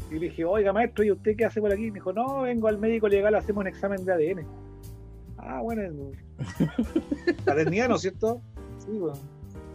[0.10, 1.88] y le dije, oiga maestro, ¿y usted qué hace por aquí?
[1.88, 4.48] Me dijo, no, vengo al médico legal, hacemos un examen de ADN.
[5.38, 6.12] Ah, bueno,
[7.46, 8.42] paternidad, ¿no es cierto?
[8.80, 9.20] Sí, weón.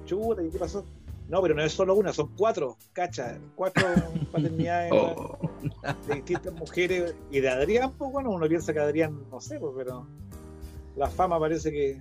[0.04, 0.84] Chuta, ¿y qué pasó?
[1.28, 3.86] No, pero no es solo una, son cuatro, cacha, cuatro
[4.32, 5.38] paternidades Oh,
[6.06, 9.72] de distintas mujeres y de Adrián, pues bueno, uno piensa que Adrián, no sé, pues,
[9.76, 10.06] pero
[10.96, 12.00] la fama parece que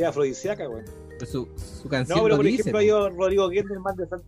[0.00, 0.84] es afrodisíaca, güey.
[1.18, 2.60] Pues Su, su canción No, pero por dice.
[2.62, 4.22] ejemplo, hay un Rodrigo Gendelman de San-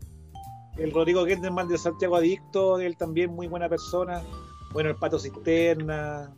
[0.78, 4.22] el Rodrigo Gendelman de Santiago Adicto, él también muy buena persona.
[4.72, 6.33] Bueno, el Pato Cisterna,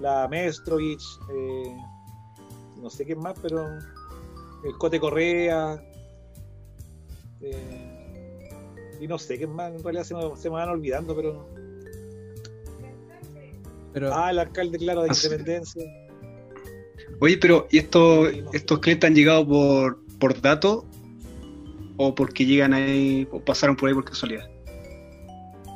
[0.00, 1.76] la Mestrovich, eh,
[2.80, 3.66] no sé qué más, pero
[4.64, 5.82] el Cote Correa.
[7.42, 8.48] eh,
[9.00, 11.46] y no sé qué más, en realidad se me, se me van olvidando, pero.
[13.92, 15.14] pero Ah, el alcalde, claro, de Ah.
[15.14, 15.84] Independencia.
[17.20, 20.84] Oye, pero ¿y estos, estos clientes han llegado por, por datos
[21.96, 24.48] o porque llegan ahí o pasaron por ahí por casualidad?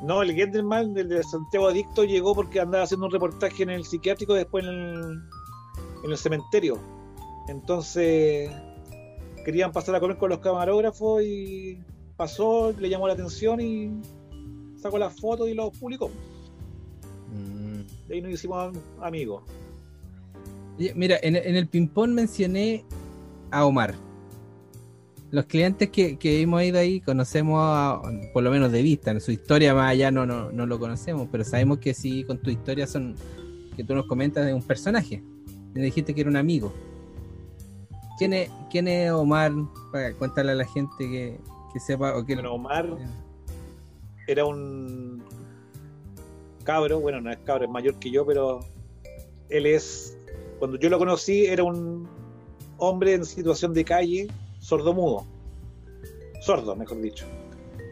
[0.03, 3.85] No, el Gendelman, el de Santiago Adicto, llegó porque andaba haciendo un reportaje en el
[3.85, 5.23] psiquiátrico, después en el,
[6.05, 6.79] en el cementerio.
[7.49, 8.51] Entonces,
[9.45, 11.79] querían pasar a comer con los camarógrafos y
[12.17, 13.91] pasó, le llamó la atención y
[14.77, 16.11] sacó las fotos y los publicó.
[17.33, 18.09] Mm.
[18.09, 19.43] De ahí nos hicimos amigos.
[20.95, 22.85] Mira, en, en el ping-pong mencioné
[23.51, 23.95] a Omar.
[25.31, 28.01] Los clientes que, que hemos ido ahí conocemos, a-
[28.33, 31.29] por lo menos de vista, en su historia más allá no, no, no lo conocemos,
[31.31, 33.15] pero sabemos que sí, con tu historia son,
[33.77, 35.23] que tú nos comentas de un personaje.
[35.75, 36.73] Me dijiste que era un amigo.
[38.19, 39.53] ¿Quién es, quién es Omar?
[39.93, 41.39] Para contarle a la gente que,
[41.73, 42.89] que sepa o que Bueno, Omar
[44.27, 45.23] era un
[46.65, 48.61] cabro, bueno, no es cabro, es mayor que yo, pero
[49.49, 50.18] él es,
[50.59, 52.09] cuando yo lo conocí, era un
[52.79, 54.29] hombre en situación de calle,
[54.61, 55.25] sordomudo,
[56.41, 57.27] sordo, mejor dicho.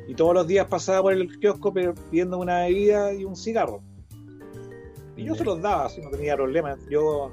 [0.09, 3.83] Y todos los días pasaba por el kiosco pidiendo una bebida y un cigarro.
[5.17, 6.77] Y yo se los daba, así no tenía problema.
[6.91, 7.31] Yo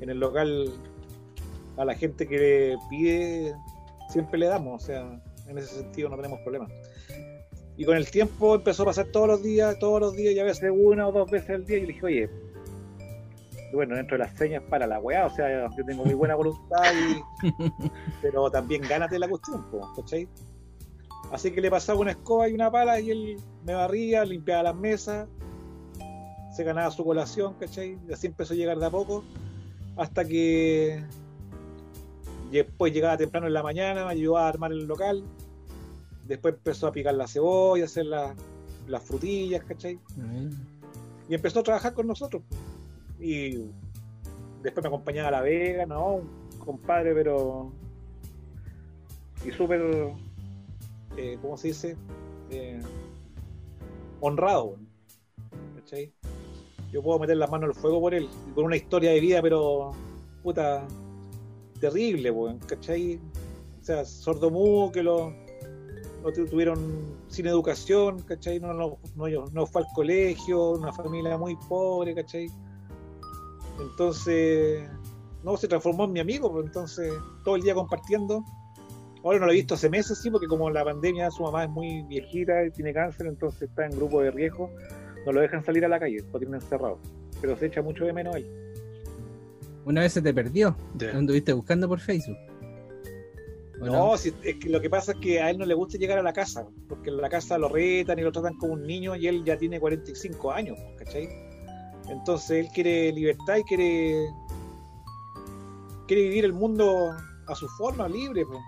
[0.00, 0.70] en el local
[1.76, 3.54] a la gente que pide
[4.10, 6.68] siempre le damos, o sea, en ese sentido no tenemos problema.
[7.76, 10.44] Y con el tiempo empezó a pasar todos los días, todos los días, y a
[10.44, 12.30] veces una o dos veces al día, y le dije, oye,
[13.72, 16.82] bueno, dentro de las señas para la weá, o sea, yo tengo muy buena voluntad,
[16.92, 17.22] y-
[18.22, 19.64] pero también gánate la cuestión,
[19.96, 20.28] ¿cachai?
[21.32, 24.74] Así que le pasaba una escoba y una pala, y él me barría, limpiaba las
[24.76, 25.28] mesas,
[26.52, 27.96] se ganaba su colación, ¿cachai?
[28.08, 29.22] Y así empezó a llegar de a poco,
[29.96, 31.04] hasta que
[32.50, 35.22] después llegaba temprano en la mañana, me ayudaba a armar el local,
[36.26, 38.34] después empezó a picar la cebolla, hacer la,
[38.88, 39.98] las frutillas, ¿cachai?
[41.28, 42.42] Y empezó a trabajar con nosotros.
[43.20, 43.70] Y
[44.62, 46.16] después me acompañaba a La Vega, ¿no?
[46.16, 47.70] Un compadre, pero.
[49.44, 50.12] Y súper.
[51.16, 51.96] eh, ¿Cómo se dice?
[52.50, 52.80] Eh,
[54.20, 54.76] honrado,
[55.76, 56.12] ¿cachai?
[56.92, 59.92] Yo puedo meter las manos al fuego por él, con una historia de vida, pero.
[60.42, 60.86] puta.
[61.80, 62.34] terrible,
[62.66, 63.20] ¿cachai?
[63.80, 65.32] O sea, sordomudo, que lo,
[66.34, 66.78] tu- tuvieron
[67.28, 68.60] sin educación, ¿cachai?
[68.60, 72.48] No, no, no, no fue al colegio, una familia muy pobre, ¿cachai?
[73.80, 74.88] Entonces,
[75.42, 77.12] no, se transformó en mi amigo, pues, entonces
[77.44, 78.44] todo el día compartiendo.
[79.22, 81.70] Ahora no lo he visto hace meses, sí, porque como la pandemia, su mamá es
[81.70, 84.70] muy viejita y tiene cáncer, entonces está en grupo de riesgo,
[85.26, 86.98] no lo dejan salir a la calle, lo tienen encerrado.
[87.40, 88.46] Pero se echa mucho de menos él.
[89.84, 90.74] Una vez se te perdió.
[91.12, 92.36] Lo anduviste buscando por Facebook.
[93.80, 95.96] ¿O No, si- es que lo que pasa es que a él no le gusta
[95.96, 98.86] llegar a la casa, porque en la casa lo retan y lo tratan como un
[98.86, 101.28] niño y él ya tiene 45 años, ¿cachai?
[102.08, 104.30] Entonces él quiere libertad y quiere
[106.06, 107.10] quiere vivir el mundo
[107.46, 108.44] a su forma, libre.
[108.44, 108.60] po.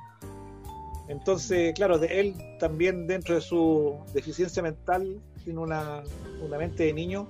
[1.08, 6.04] Entonces, claro, de él también dentro de su deficiencia mental tiene una,
[6.44, 7.26] una mente de niño,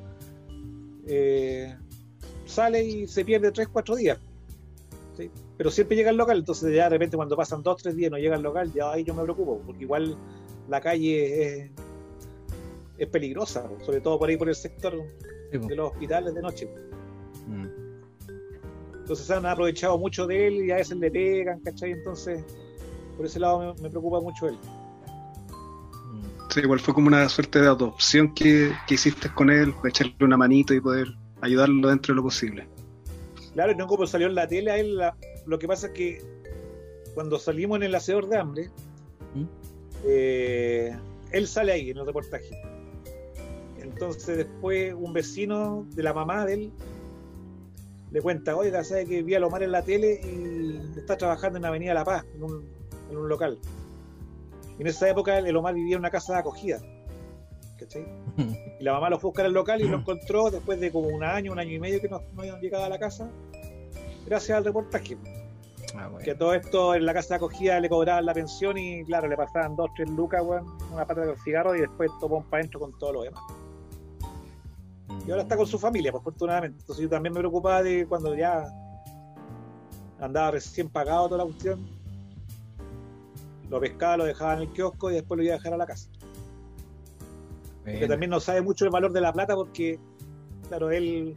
[1.07, 1.75] eh,
[2.45, 4.19] sale y se pierde 3, 4 días.
[5.57, 8.19] Pero siempre llega al local, entonces ya de repente cuando pasan 2, 3 días no
[8.19, 10.17] llega al local, ya ahí yo me preocupo, porque igual
[10.69, 11.71] la calle es,
[12.99, 14.95] es peligrosa, sobre todo por ahí por el sector
[15.53, 16.69] Sí, de los hospitales de noche.
[17.47, 17.67] Mm.
[19.01, 21.93] Entonces se han aprovechado mucho de él y a veces le pegan, ¿cachai?
[21.93, 22.45] Entonces,
[23.17, 24.55] por ese lado me, me preocupa mucho él.
[24.55, 26.51] Mm.
[26.51, 30.15] Sí, igual fue como una suerte de adopción que, que hiciste con él, para echarle
[30.21, 31.09] una manito y poder
[31.41, 32.67] ayudarlo dentro de lo posible.
[33.55, 35.93] Claro, y no como salió en la tele, a él la- lo que pasa es
[35.93, 36.23] que
[37.15, 38.71] cuando salimos en el hacedor de hambre,
[39.35, 39.45] ¿Mm?
[40.07, 40.97] eh,
[41.33, 42.49] él sale ahí en el reportaje.
[44.03, 46.73] Entonces después un vecino de la mamá de él
[48.11, 51.65] le cuenta, oiga, sabe que vi a Lomar en la tele y está trabajando en
[51.65, 52.69] Avenida La Paz, en un,
[53.11, 53.59] en un local.
[54.77, 56.81] Y en esa época el Omar vivía en una casa de acogida.
[57.79, 58.05] ¿cachai?
[58.81, 61.07] Y la mamá lo fue a buscar al local y lo encontró después de como
[61.07, 63.31] un año, un año y medio que no, no habían llegado a la casa,
[64.27, 65.17] gracias al reportaje.
[65.95, 66.25] Ah, bueno.
[66.25, 69.37] Que todo esto en la casa de acogida le cobraban la pensión y claro, le
[69.37, 70.43] pasaban dos, tres lucas,
[70.93, 73.43] una pata de cigarro y después tomó para adentro con todo lo demás.
[75.27, 76.81] Y ahora está con su familia, pues, afortunadamente.
[76.81, 78.65] Entonces yo también me preocupaba de cuando ya
[80.21, 81.87] andaba recién pagado toda la cuestión.
[83.71, 85.87] Lo pescaba, lo dejaba en el kiosco y después lo iba a dejar a la
[85.87, 86.09] casa.
[87.85, 89.99] Que también no sabe mucho el valor de la plata porque,
[90.69, 91.35] claro, él,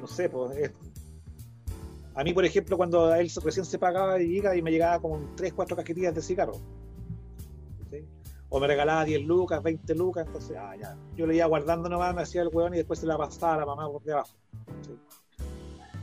[0.00, 0.72] no sé, pues, es-
[2.14, 5.18] a mí, por ejemplo, cuando él recién se pagaba y llega y me llegaba como
[5.34, 6.52] 3, 4 cajetillas de cigarro.
[8.54, 10.94] O me regalaba 10 lucas, 20 lucas, entonces, ah, ya.
[11.16, 13.58] Yo le iba guardando nomás, me hacía el hueón y después se la pasaba a
[13.60, 14.36] la mamá por debajo.
[14.82, 14.92] ¿sí?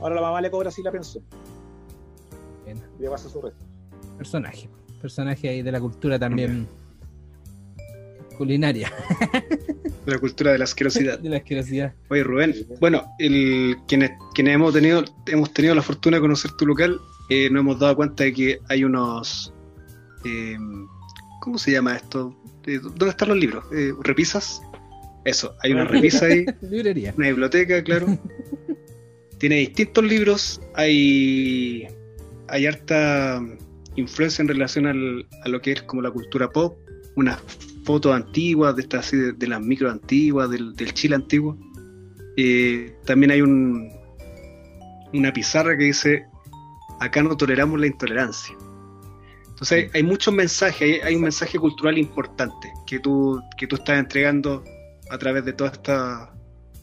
[0.00, 1.22] Ahora la mamá le cobra así la pensión
[2.64, 2.80] Bueno.
[2.98, 3.64] y le pasa su resto.
[4.18, 4.68] Personaje.
[5.00, 6.68] Personaje ahí de la cultura también
[8.36, 8.90] culinaria.
[10.06, 11.18] La cultura de la asquerosidad.
[11.18, 11.92] De la asquerosidad.
[12.08, 16.66] Oye, Rubén, bueno, el, quienes, quienes hemos tenido hemos tenido la fortuna de conocer tu
[16.66, 19.52] local, eh, nos hemos dado cuenta de que hay unos...
[20.24, 20.56] eh,
[21.40, 22.36] ¿Cómo se llama esto?
[22.66, 23.64] Eh, ¿Dónde están los libros?
[23.74, 24.60] Eh, ¿Repisas?
[25.24, 27.12] Eso, hay una repisa ahí, Librería.
[27.16, 28.06] una biblioteca, claro.
[29.38, 31.86] Tiene distintos libros, hay,
[32.48, 33.42] hay harta
[33.96, 36.78] influencia en relación al- a lo que es como la cultura pop,
[37.16, 37.38] unas
[37.84, 41.56] fotos antiguas, de estas así, de, de las micro antiguas, del, del Chile antiguo.
[42.36, 43.90] Eh, también hay un,
[45.12, 46.24] una pizarra que dice,
[47.00, 48.54] acá no toleramos la intolerancia.
[49.60, 53.98] Entonces hay, muchos mensajes, hay, hay un mensaje cultural importante que tú, que tú estás
[53.98, 54.64] entregando
[55.10, 56.32] a través de toda esta,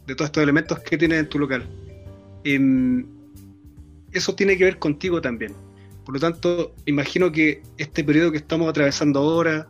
[0.06, 1.68] de todos estos elementos que tienes en tu local.
[2.44, 3.04] Em,
[4.12, 5.56] eso tiene que ver contigo también.
[6.06, 9.68] Por lo tanto, imagino que este periodo que estamos atravesando ahora,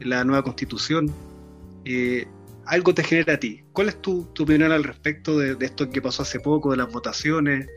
[0.00, 1.12] la nueva constitución,
[1.84, 2.26] eh,
[2.64, 3.62] algo te genera a ti.
[3.74, 6.78] ¿Cuál es tu, tu opinión al respecto de, de esto que pasó hace poco, de
[6.78, 7.68] las votaciones,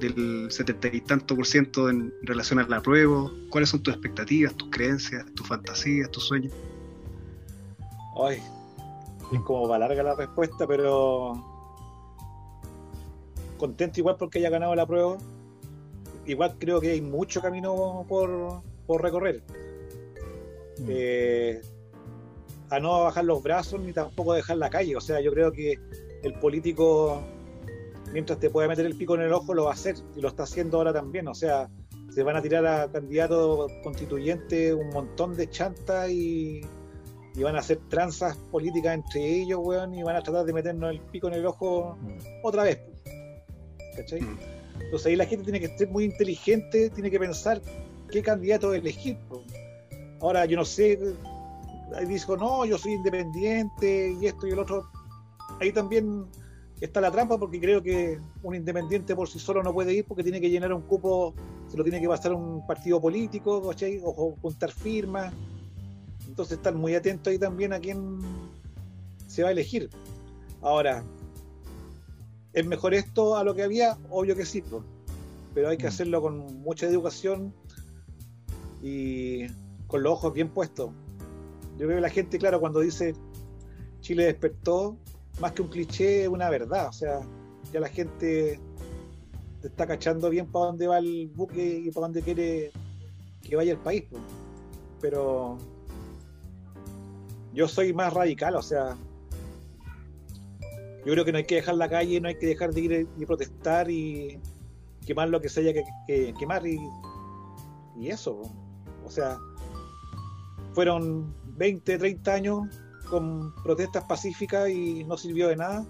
[0.00, 3.30] del setenta y tanto por ciento en relación al apruebo?
[3.50, 6.52] ¿Cuáles son tus expectativas, tus creencias, tus fantasías, tus sueños?
[8.22, 8.42] Ay,
[9.32, 11.34] es como va larga la respuesta, pero
[13.56, 15.18] contento igual porque haya ganado la prueba.
[16.26, 19.42] Igual creo que hay mucho camino por, por recorrer.
[20.88, 21.60] Eh,
[22.70, 24.96] a no bajar los brazos ni tampoco dejar la calle.
[24.96, 25.78] O sea, yo creo que
[26.22, 27.22] el político,
[28.12, 30.28] mientras te pueda meter el pico en el ojo, lo va a hacer y lo
[30.28, 31.28] está haciendo ahora también.
[31.28, 31.68] O sea,
[32.10, 36.60] se van a tirar a candidatos constituyentes un montón de chantas y,
[37.34, 40.90] y van a hacer tranzas políticas entre ellos, weón, y van a tratar de meternos
[40.90, 42.18] el pico en el ojo Mm.
[42.42, 42.80] otra vez.
[43.96, 44.20] ¿Cachai?
[44.20, 44.38] Mm.
[44.80, 47.60] Entonces ahí la gente tiene que ser muy inteligente, tiene que pensar
[48.10, 49.16] qué candidato elegir.
[49.28, 49.44] po.
[50.20, 50.98] Ahora yo no sé,
[52.08, 54.84] dijo, no, yo soy independiente y esto y el otro.
[55.60, 56.26] Ahí también
[56.80, 60.22] está la trampa porque creo que un independiente por sí solo no puede ir porque
[60.22, 61.34] tiene que llenar un cupo,
[61.68, 64.00] se lo tiene que pasar a un partido político, ¿cachai?
[64.02, 65.32] O, juntar firmas.
[66.26, 68.18] Entonces estar muy atento ahí también a quién
[69.26, 69.90] se va a elegir.
[70.62, 71.04] Ahora,
[72.52, 73.98] ¿es mejor esto a lo que había?
[74.08, 74.62] Obvio que sí,
[75.54, 75.88] pero hay que Mm.
[75.88, 77.52] hacerlo con mucha educación
[78.82, 79.46] y
[79.86, 80.90] con los ojos bien puestos.
[81.78, 83.14] Yo veo a la gente, claro, cuando dice
[84.00, 84.96] Chile despertó,
[85.40, 86.88] más que un cliché, una verdad.
[86.88, 87.20] O sea,
[87.72, 88.60] ya la gente
[89.62, 92.70] está cachando bien para dónde va el buque y para dónde quiere
[93.42, 94.04] que vaya el país.
[95.00, 95.58] Pero
[97.52, 98.96] yo soy más radical, o sea,
[101.04, 103.08] yo creo que no hay que dejar la calle, no hay que dejar de ir
[103.18, 104.38] y protestar y
[105.06, 106.78] quemar lo que se haya que, que quemar y,
[107.98, 108.42] y eso.
[109.04, 109.38] O sea,
[110.74, 112.68] fueron 20, 30 años
[113.10, 115.84] con protestas pacíficas y no sirvió de nada.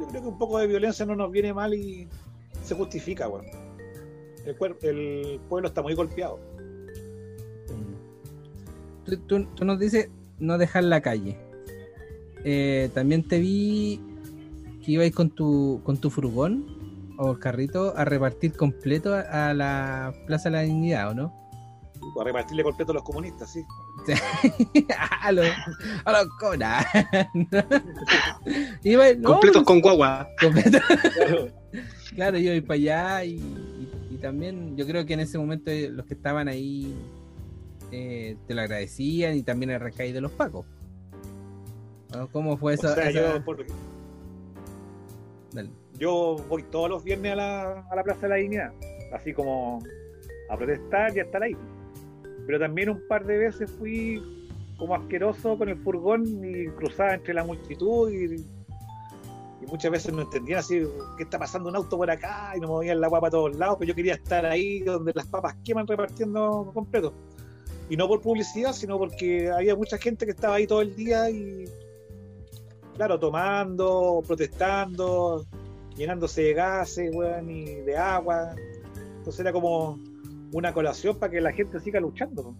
[0.00, 2.08] Yo creo que un poco de violencia no nos viene mal y
[2.62, 3.48] se justifica, bueno.
[4.44, 6.38] El, el pueblo está muy golpeado.
[9.26, 10.08] Tú, nos dices
[10.38, 11.38] no dejar la calle.
[12.44, 14.00] Eh, también te vi
[14.84, 16.66] que ibais con tu, con tu furgón
[17.18, 21.45] o carrito a repartir completo a, a la Plaza de la Dignidad, ¿o no?
[22.20, 23.64] A repartirle completo a los comunistas, sí.
[25.22, 25.46] a los,
[26.04, 26.86] a los cobras.
[28.82, 30.28] Iba- no, Completos con guagua.
[30.40, 30.78] completo.
[31.14, 31.48] Claro.
[32.14, 35.70] Claro, yo iba para allá y, y- y también yo creo que en ese momento
[35.70, 36.94] eh, los que estaban ahí
[37.92, 40.64] eh, te lo agradecían y también el recaí de los pacos.
[42.32, 42.90] ¿Cómo fue eso?
[42.90, 43.66] o sea, esa- yo, por-
[45.52, 45.68] Dale.
[45.98, 48.72] yo voy todos los viernes a la, a la Plaza de la Dignidad,
[49.12, 49.80] así como
[50.48, 51.56] a protestar y a estar ahí.
[52.46, 54.22] Pero también un par de veces fui
[54.78, 58.44] como asqueroso con el furgón y cruzaba entre la multitud y,
[59.66, 60.80] muchas veces no entendían así,
[61.16, 62.52] ¿qué está pasando un auto por acá?
[62.56, 65.26] Y no movían la guapa a todos lados, pero yo quería estar ahí donde las
[65.26, 67.12] papas queman repartiendo completo.
[67.90, 71.28] Y no por publicidad, sino porque había mucha gente que estaba ahí todo el día
[71.30, 71.64] y,
[72.94, 75.44] claro, tomando, protestando,
[75.96, 78.54] llenándose de gases, weón, y de agua.
[79.18, 79.98] Entonces era como
[80.52, 82.54] una colación para que la gente siga luchando.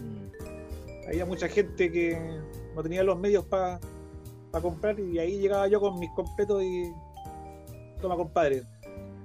[0.00, 1.08] Mm.
[1.08, 2.18] Había mucha gente que
[2.74, 3.80] no tenía los medios para
[4.62, 6.90] comprar y ahí llegaba yo con mis completos y
[8.00, 8.62] toma compadre,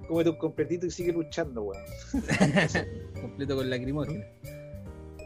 [0.08, 1.84] cómete un completito y sigue luchando, weón.
[3.22, 4.26] Completo con lacrimógena.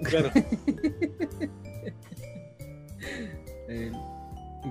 [0.04, 0.30] Claro,
[3.68, 3.92] Eh,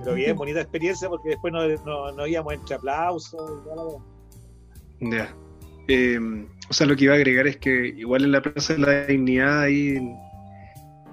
[0.03, 3.83] pero bien, bonita experiencia porque después no, no, no íbamos entre aplausos y toda la
[3.83, 4.01] weá.
[4.99, 5.35] Ya.
[5.87, 6.19] Eh,
[6.69, 9.05] o sea, lo que iba a agregar es que igual en la Plaza de la
[9.05, 10.15] Dignidad ahí en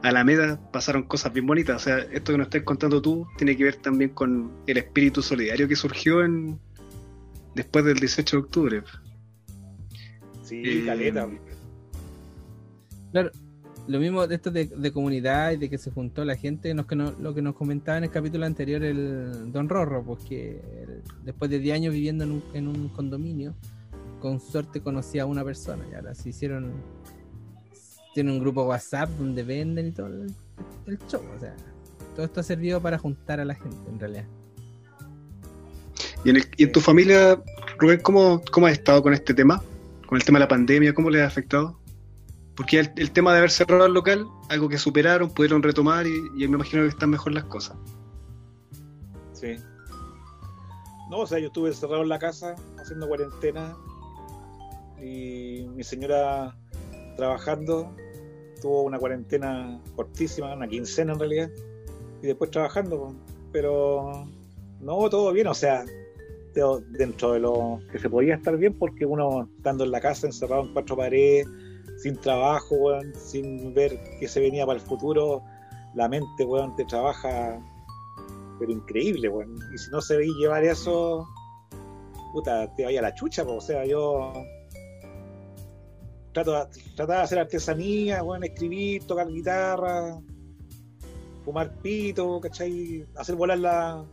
[0.02, 1.76] Alameda pasaron cosas bien bonitas.
[1.82, 5.22] O sea, esto que nos estás contando tú tiene que ver también con el espíritu
[5.22, 6.58] solidario que surgió en
[7.54, 8.82] después del 18 de octubre.
[10.42, 11.28] Sí, Eh, caleta.
[13.12, 13.30] Claro,
[13.88, 16.87] lo mismo de esto de, de comunidad y de que se juntó la gente, nos,
[16.87, 20.50] que no- lo que nos comentaba en el capítulo anterior el Don Rorro, pues que
[20.82, 23.54] él, después de 10 años viviendo en un, en un condominio,
[24.22, 26.72] con suerte conocía a una persona y ahora se hicieron,
[28.14, 30.32] tienen un grupo WhatsApp donde venden y todo el,
[30.87, 31.54] el show, o sea,
[32.14, 34.24] todo esto ha servido para juntar a la gente en realidad.
[36.24, 37.42] Y en, el- y en tu familia,
[37.78, 39.61] Rubén, ¿cómo, ¿cómo has estado con este tema?
[40.06, 41.78] Con el tema de la pandemia, ¿cómo les ha afectado?
[42.54, 46.14] Porque el, el tema de haber cerrado el local, algo que superaron, pudieron retomar y,
[46.36, 47.76] y me imagino que están mejor las cosas.
[49.32, 49.57] Sí.
[51.11, 53.74] No, o sea, yo estuve encerrado en la casa haciendo cuarentena
[55.03, 56.57] y mi señora
[57.16, 57.94] trabajando
[58.61, 61.50] tuvo una cuarentena cortísima, una quincena en realidad,
[62.22, 63.14] y después trabajando,
[63.50, 64.26] pero
[64.80, 65.84] no, todo bien, o sea,
[66.55, 70.26] de- dentro de lo que se podía estar bien, porque uno estando en la casa
[70.26, 71.46] encerrado en cuatro paredes,
[71.98, 75.42] sin trabajo, sin ver qué se venía para el futuro,
[75.94, 77.61] la mente, weón, te trabaja
[78.59, 79.57] pero increíble, weón.
[79.74, 81.26] Y si no se veía llevar eso,
[82.32, 84.32] puta, te vaya la chucha, o sea, yo
[86.33, 86.66] trato de,
[86.97, 90.20] trataba de hacer artesanía, weón, escribir, tocar guitarra,
[91.45, 93.07] fumar pito, ¿cachai?
[93.16, 94.05] Hacer volar la,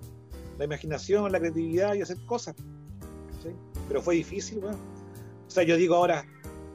[0.57, 2.55] la imaginación, la creatividad y hacer cosas.
[3.36, 3.55] ¿cachai?
[3.88, 4.76] Pero fue difícil, weón.
[4.76, 6.26] O sea, yo digo ahora,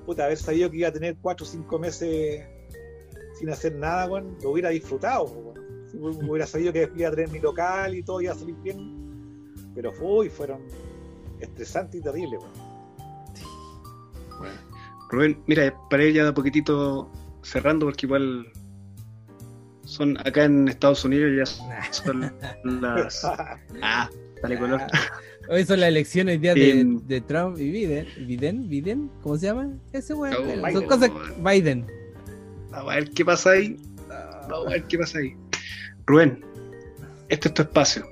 [0.06, 2.44] puta, haber sabido que iba a tener cuatro o cinco meses
[3.38, 5.54] sin hacer nada, weón, lo hubiera disfrutado.
[5.90, 9.04] Si hubiera sabido que iba a tener mi local y todo iba a salir bien.
[9.74, 10.62] Pero fue y fueron
[11.40, 12.74] estresantes y terribles, weón.
[15.14, 17.10] Rubén, mira, para ir ya de a poquitito
[17.42, 18.46] cerrando, porque igual
[19.84, 22.32] son acá en Estados Unidos ya son
[22.80, 23.24] las.
[23.82, 24.10] Ah,
[24.42, 24.80] dale color.
[25.48, 28.06] Hoy son las elecciones día de, de Trump y Biden.
[28.26, 28.68] ¿Biden?
[28.68, 29.10] ¿Biden?
[29.22, 29.70] ¿Cómo se llama?
[29.92, 30.32] Ese weón.
[30.34, 30.88] No, Son Biden.
[30.88, 31.10] cosas.
[31.42, 31.86] Biden.
[32.70, 33.76] Vamos a ver qué pasa ahí.
[34.48, 35.36] Vamos a ver qué pasa ahí.
[36.06, 36.44] Rubén,
[37.28, 38.08] este es tu espacio.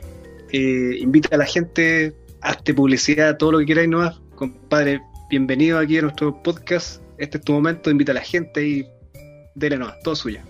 [0.52, 4.20] Eh, invita a la gente, hazte publicidad, todo lo que queráis nomás.
[4.34, 5.00] Compadre,
[5.32, 7.02] bienvenido aquí a nuestro podcast.
[7.16, 8.86] Este es tu momento, invita a la gente y
[9.54, 10.40] dele nomás, todo suyo.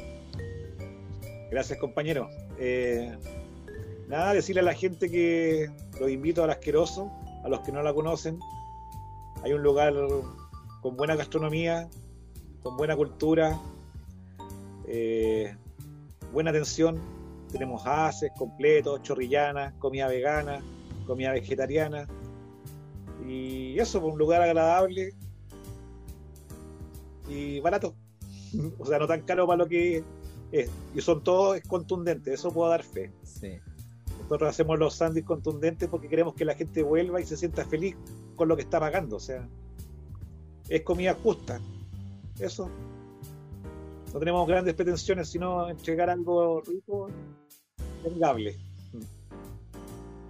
[1.52, 2.28] Gracias, compañero.
[2.58, 3.16] Eh,
[4.08, 5.70] nada, decirle a la gente que
[6.00, 7.12] los invito al asqueroso,
[7.44, 8.40] a los que no la conocen.
[9.44, 9.94] Hay un lugar
[10.80, 11.88] con buena gastronomía,
[12.60, 13.56] con buena cultura,
[14.88, 15.54] eh,
[16.32, 17.00] buena atención.
[17.52, 20.60] Tenemos haces completos, chorrillanas, comida vegana,
[21.06, 22.08] comida vegetariana.
[23.26, 25.14] Y eso, pues, un lugar agradable
[27.28, 27.94] y barato.
[28.78, 30.04] O sea, no tan caro para lo que
[30.52, 33.10] es, y son todos contundentes, eso puedo dar fe.
[33.22, 33.58] Sí.
[34.24, 37.96] Nosotros hacemos los sándwiches contundentes porque queremos que la gente vuelva y se sienta feliz
[38.36, 39.16] con lo que está pagando.
[39.16, 39.48] O sea,
[40.68, 41.60] es comida justa.
[42.38, 42.70] Eso.
[44.12, 47.08] No tenemos grandes pretensiones, sino entregar algo rico
[48.04, 48.56] y amigable.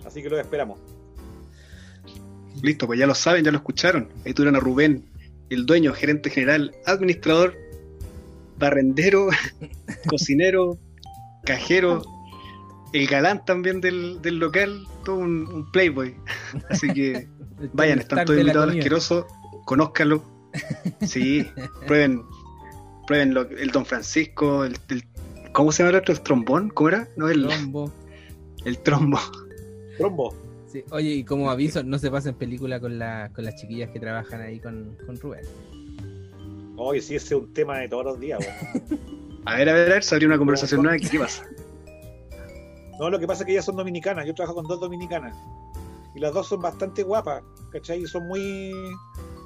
[0.04, 0.78] Así que lo esperamos.
[2.60, 4.08] Listo, pues ya lo saben, ya lo escucharon.
[4.26, 5.04] Ahí tuvieron a Rubén,
[5.50, 7.54] el dueño, gerente general, administrador,
[8.58, 9.28] barrendero,
[10.08, 10.78] cocinero,
[11.44, 12.02] cajero,
[12.92, 16.14] el galán también del, del local, todo un, un playboy.
[16.70, 17.26] Así que
[17.72, 19.26] vayan, están todos invitados al asqueroso,
[19.64, 20.22] conózcanlo.
[21.06, 21.46] Sí,
[21.86, 22.22] prueben,
[23.06, 25.02] prueben lo- el Don Francisco, el, el-
[25.52, 26.12] ¿cómo se llama el otro?
[26.14, 26.68] ¿El trombón?
[26.68, 27.08] ¿Cómo era?
[27.16, 27.92] No, el, Trombo.
[28.66, 29.18] el trombo.
[29.96, 30.34] Trombo.
[30.72, 30.84] Sí.
[30.90, 34.40] Oye, y como aviso, no se pasen película con, la, con las chiquillas que trabajan
[34.40, 35.44] ahí con, con Rubén.
[36.76, 38.40] Oye, sí, ese es un tema de todos los días.
[38.40, 39.12] weón.
[39.44, 40.98] A ver, a ver, a ver, se abrió una conversación nueva.
[40.98, 41.44] ¿Qué pasa?
[43.00, 44.24] No, lo que pasa es que ellas son dominicanas.
[44.26, 45.36] Yo trabajo con dos dominicanas.
[46.14, 47.42] Y las dos son bastante guapas,
[47.72, 48.02] ¿cachai?
[48.02, 48.72] Y son muy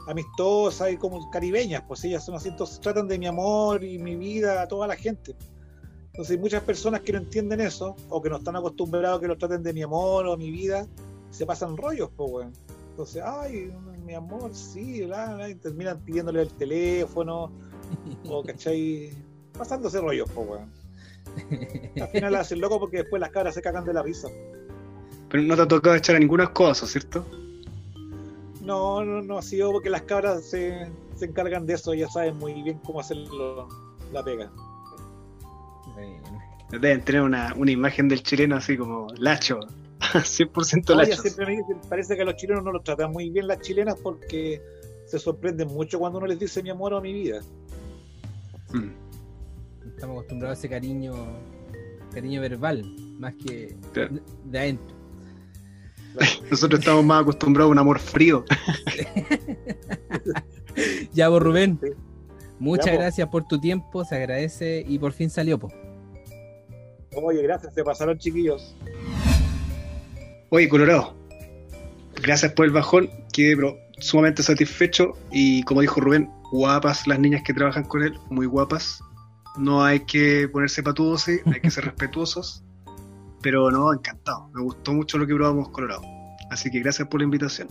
[0.08, 1.82] amistosas y como caribeñas.
[1.88, 4.96] Pues ellas son así, entonces tratan de mi amor y mi vida a toda la
[4.96, 5.34] gente.
[6.06, 9.28] Entonces hay muchas personas que no entienden eso, o que no están acostumbrados a que
[9.28, 10.86] los traten de mi amor o mi vida,
[11.30, 12.52] se pasan rollos, pues, weón.
[12.90, 13.72] Entonces, ay,
[14.04, 17.52] mi amor, sí, bla, bla, y terminan pidiéndole el teléfono,
[18.28, 19.12] o, ¿cachai?
[19.56, 20.70] Pasándose rollos, pues, weón.
[22.00, 24.28] Al final la hacen loco porque después las cabras se cagan de la risa.
[25.28, 27.26] Pero no te ha tocado echar a ninguna cosa, ¿cierto?
[28.62, 32.36] No, no, no ha sido porque las cabras se, se encargan de eso, ya saben
[32.38, 33.68] muy bien cómo hacerlo
[34.12, 34.50] la pega.
[36.70, 39.60] Deben tener una, una imagen del chileno así como lacho,
[40.12, 41.22] 100% No, ella lacho.
[41.22, 43.96] siempre me dice, parece que a los chilenos no los tratan muy bien las chilenas
[44.02, 44.60] porque
[45.06, 47.40] se sorprenden mucho cuando uno les dice mi amor o mi vida.
[48.72, 48.90] Mm.
[49.88, 51.14] Estamos acostumbrados a ese cariño,
[52.12, 52.82] cariño verbal,
[53.18, 54.14] más que Claro.
[54.14, 54.96] de, de adentro.
[56.50, 58.44] Nosotros estamos más acostumbrados a un amor frío.
[61.14, 61.78] Ya vos, Rubén.
[61.82, 61.88] Sí.
[62.58, 65.72] Muchas gracias por tu tiempo, se agradece y por fin salió, po.
[67.14, 68.76] Oye, gracias, se pasaron chiquillos.
[70.50, 71.16] Oye, Colorado,
[72.22, 73.10] gracias por el bajón.
[73.32, 75.14] Quedé pero, sumamente satisfecho.
[75.32, 79.00] Y como dijo Rubén, guapas las niñas que trabajan con él, muy guapas.
[79.58, 82.62] No hay que ponerse patudos, hay que ser respetuosos.
[83.42, 84.48] Pero no, encantado.
[84.54, 86.02] Me gustó mucho lo que probamos Colorado.
[86.50, 87.68] Así que gracias por la invitación.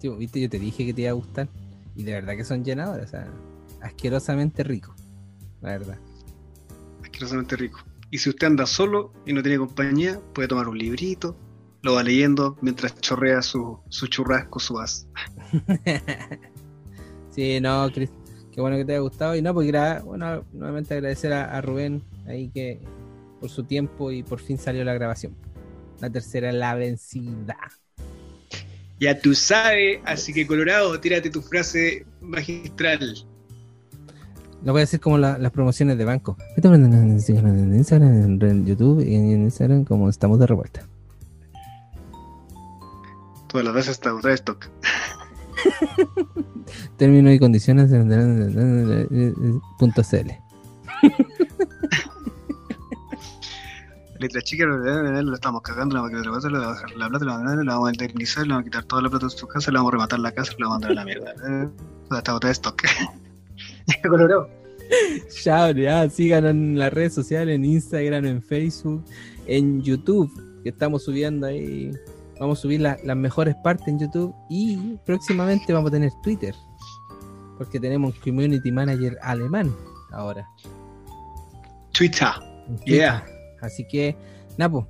[0.00, 1.48] Pues, viste, yo te dije que te iba a gustar.
[1.94, 3.28] Y de verdad que son llenadoras, o sea,
[3.80, 4.94] asquerosamente rico.
[5.60, 5.98] La verdad.
[7.02, 7.80] asquerosamente rico.
[8.10, 11.36] Y si usted anda solo y no tiene compañía, puede tomar un librito,
[11.82, 15.06] lo va leyendo mientras chorrea su, su churrasco, su as.
[17.30, 18.10] sí, no, Chris,
[18.52, 19.36] qué bueno que te haya gustado.
[19.36, 19.70] Y no, pues
[20.04, 22.80] bueno, nuevamente agradecer a, a Rubén ahí que
[23.40, 25.34] por su tiempo y por fin salió la grabación.
[26.00, 27.56] La tercera, la vencida.
[29.00, 33.14] Ya tú sabes, así que Colorado, tírate tu frase magistral.
[34.64, 36.36] Lo voy a hacer como la- las promociones de banco.
[36.56, 40.88] En Instagram, en YouTube y en Instagram como estamos de revuelta.
[43.48, 44.70] Todas las veces está otra vez toca.
[46.96, 47.90] Términos y condiciones
[49.78, 50.32] punto CL.
[54.18, 56.96] Letra chica, lo estamos cagando, le vamos a quitar la plata, le vamos a bajar
[56.96, 59.10] la plata, le vamos a, le vamos a indemnizar, le vamos a quitar toda la
[59.10, 60.94] plata de su casa, le vamos a rematar la casa, le vamos a mandar a
[60.94, 61.34] la mierda.
[61.48, 61.68] Eh,
[62.10, 62.88] Hasta otra vez toca.
[64.08, 64.48] Colorado.
[65.42, 69.04] Chao, ya, síganos en las redes sociales, en Instagram, en Facebook,
[69.46, 70.30] en YouTube,
[70.62, 71.92] que estamos subiendo ahí.
[72.40, 76.54] Vamos a subir la- las mejores partes en YouTube y próximamente vamos a tener Twitter.
[77.56, 79.74] Porque tenemos un community manager alemán
[80.12, 80.46] ahora.
[81.92, 82.28] Twitter.
[82.86, 83.24] Yeah.
[83.60, 84.16] Así que,
[84.56, 84.86] Napo,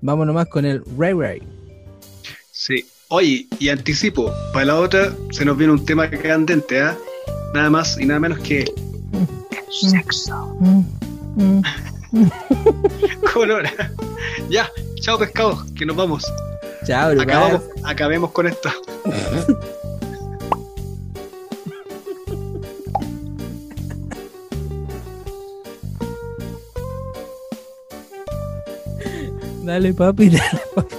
[0.00, 1.42] vamos nomás con el Ray Ray.
[2.50, 2.84] Sí.
[3.08, 6.96] Oye, y anticipo, para la otra se nos viene un tema candente, ¿ah?
[7.54, 8.64] Nada más y nada menos que
[9.70, 10.56] sexo.
[13.32, 13.70] Colora.
[14.48, 14.68] ya,
[15.00, 16.24] chao pescado, que nos vamos.
[16.84, 17.18] Chao.
[17.20, 18.70] Acabamos, acabemos con esto.
[29.64, 30.94] Dale, papi, dale, papi.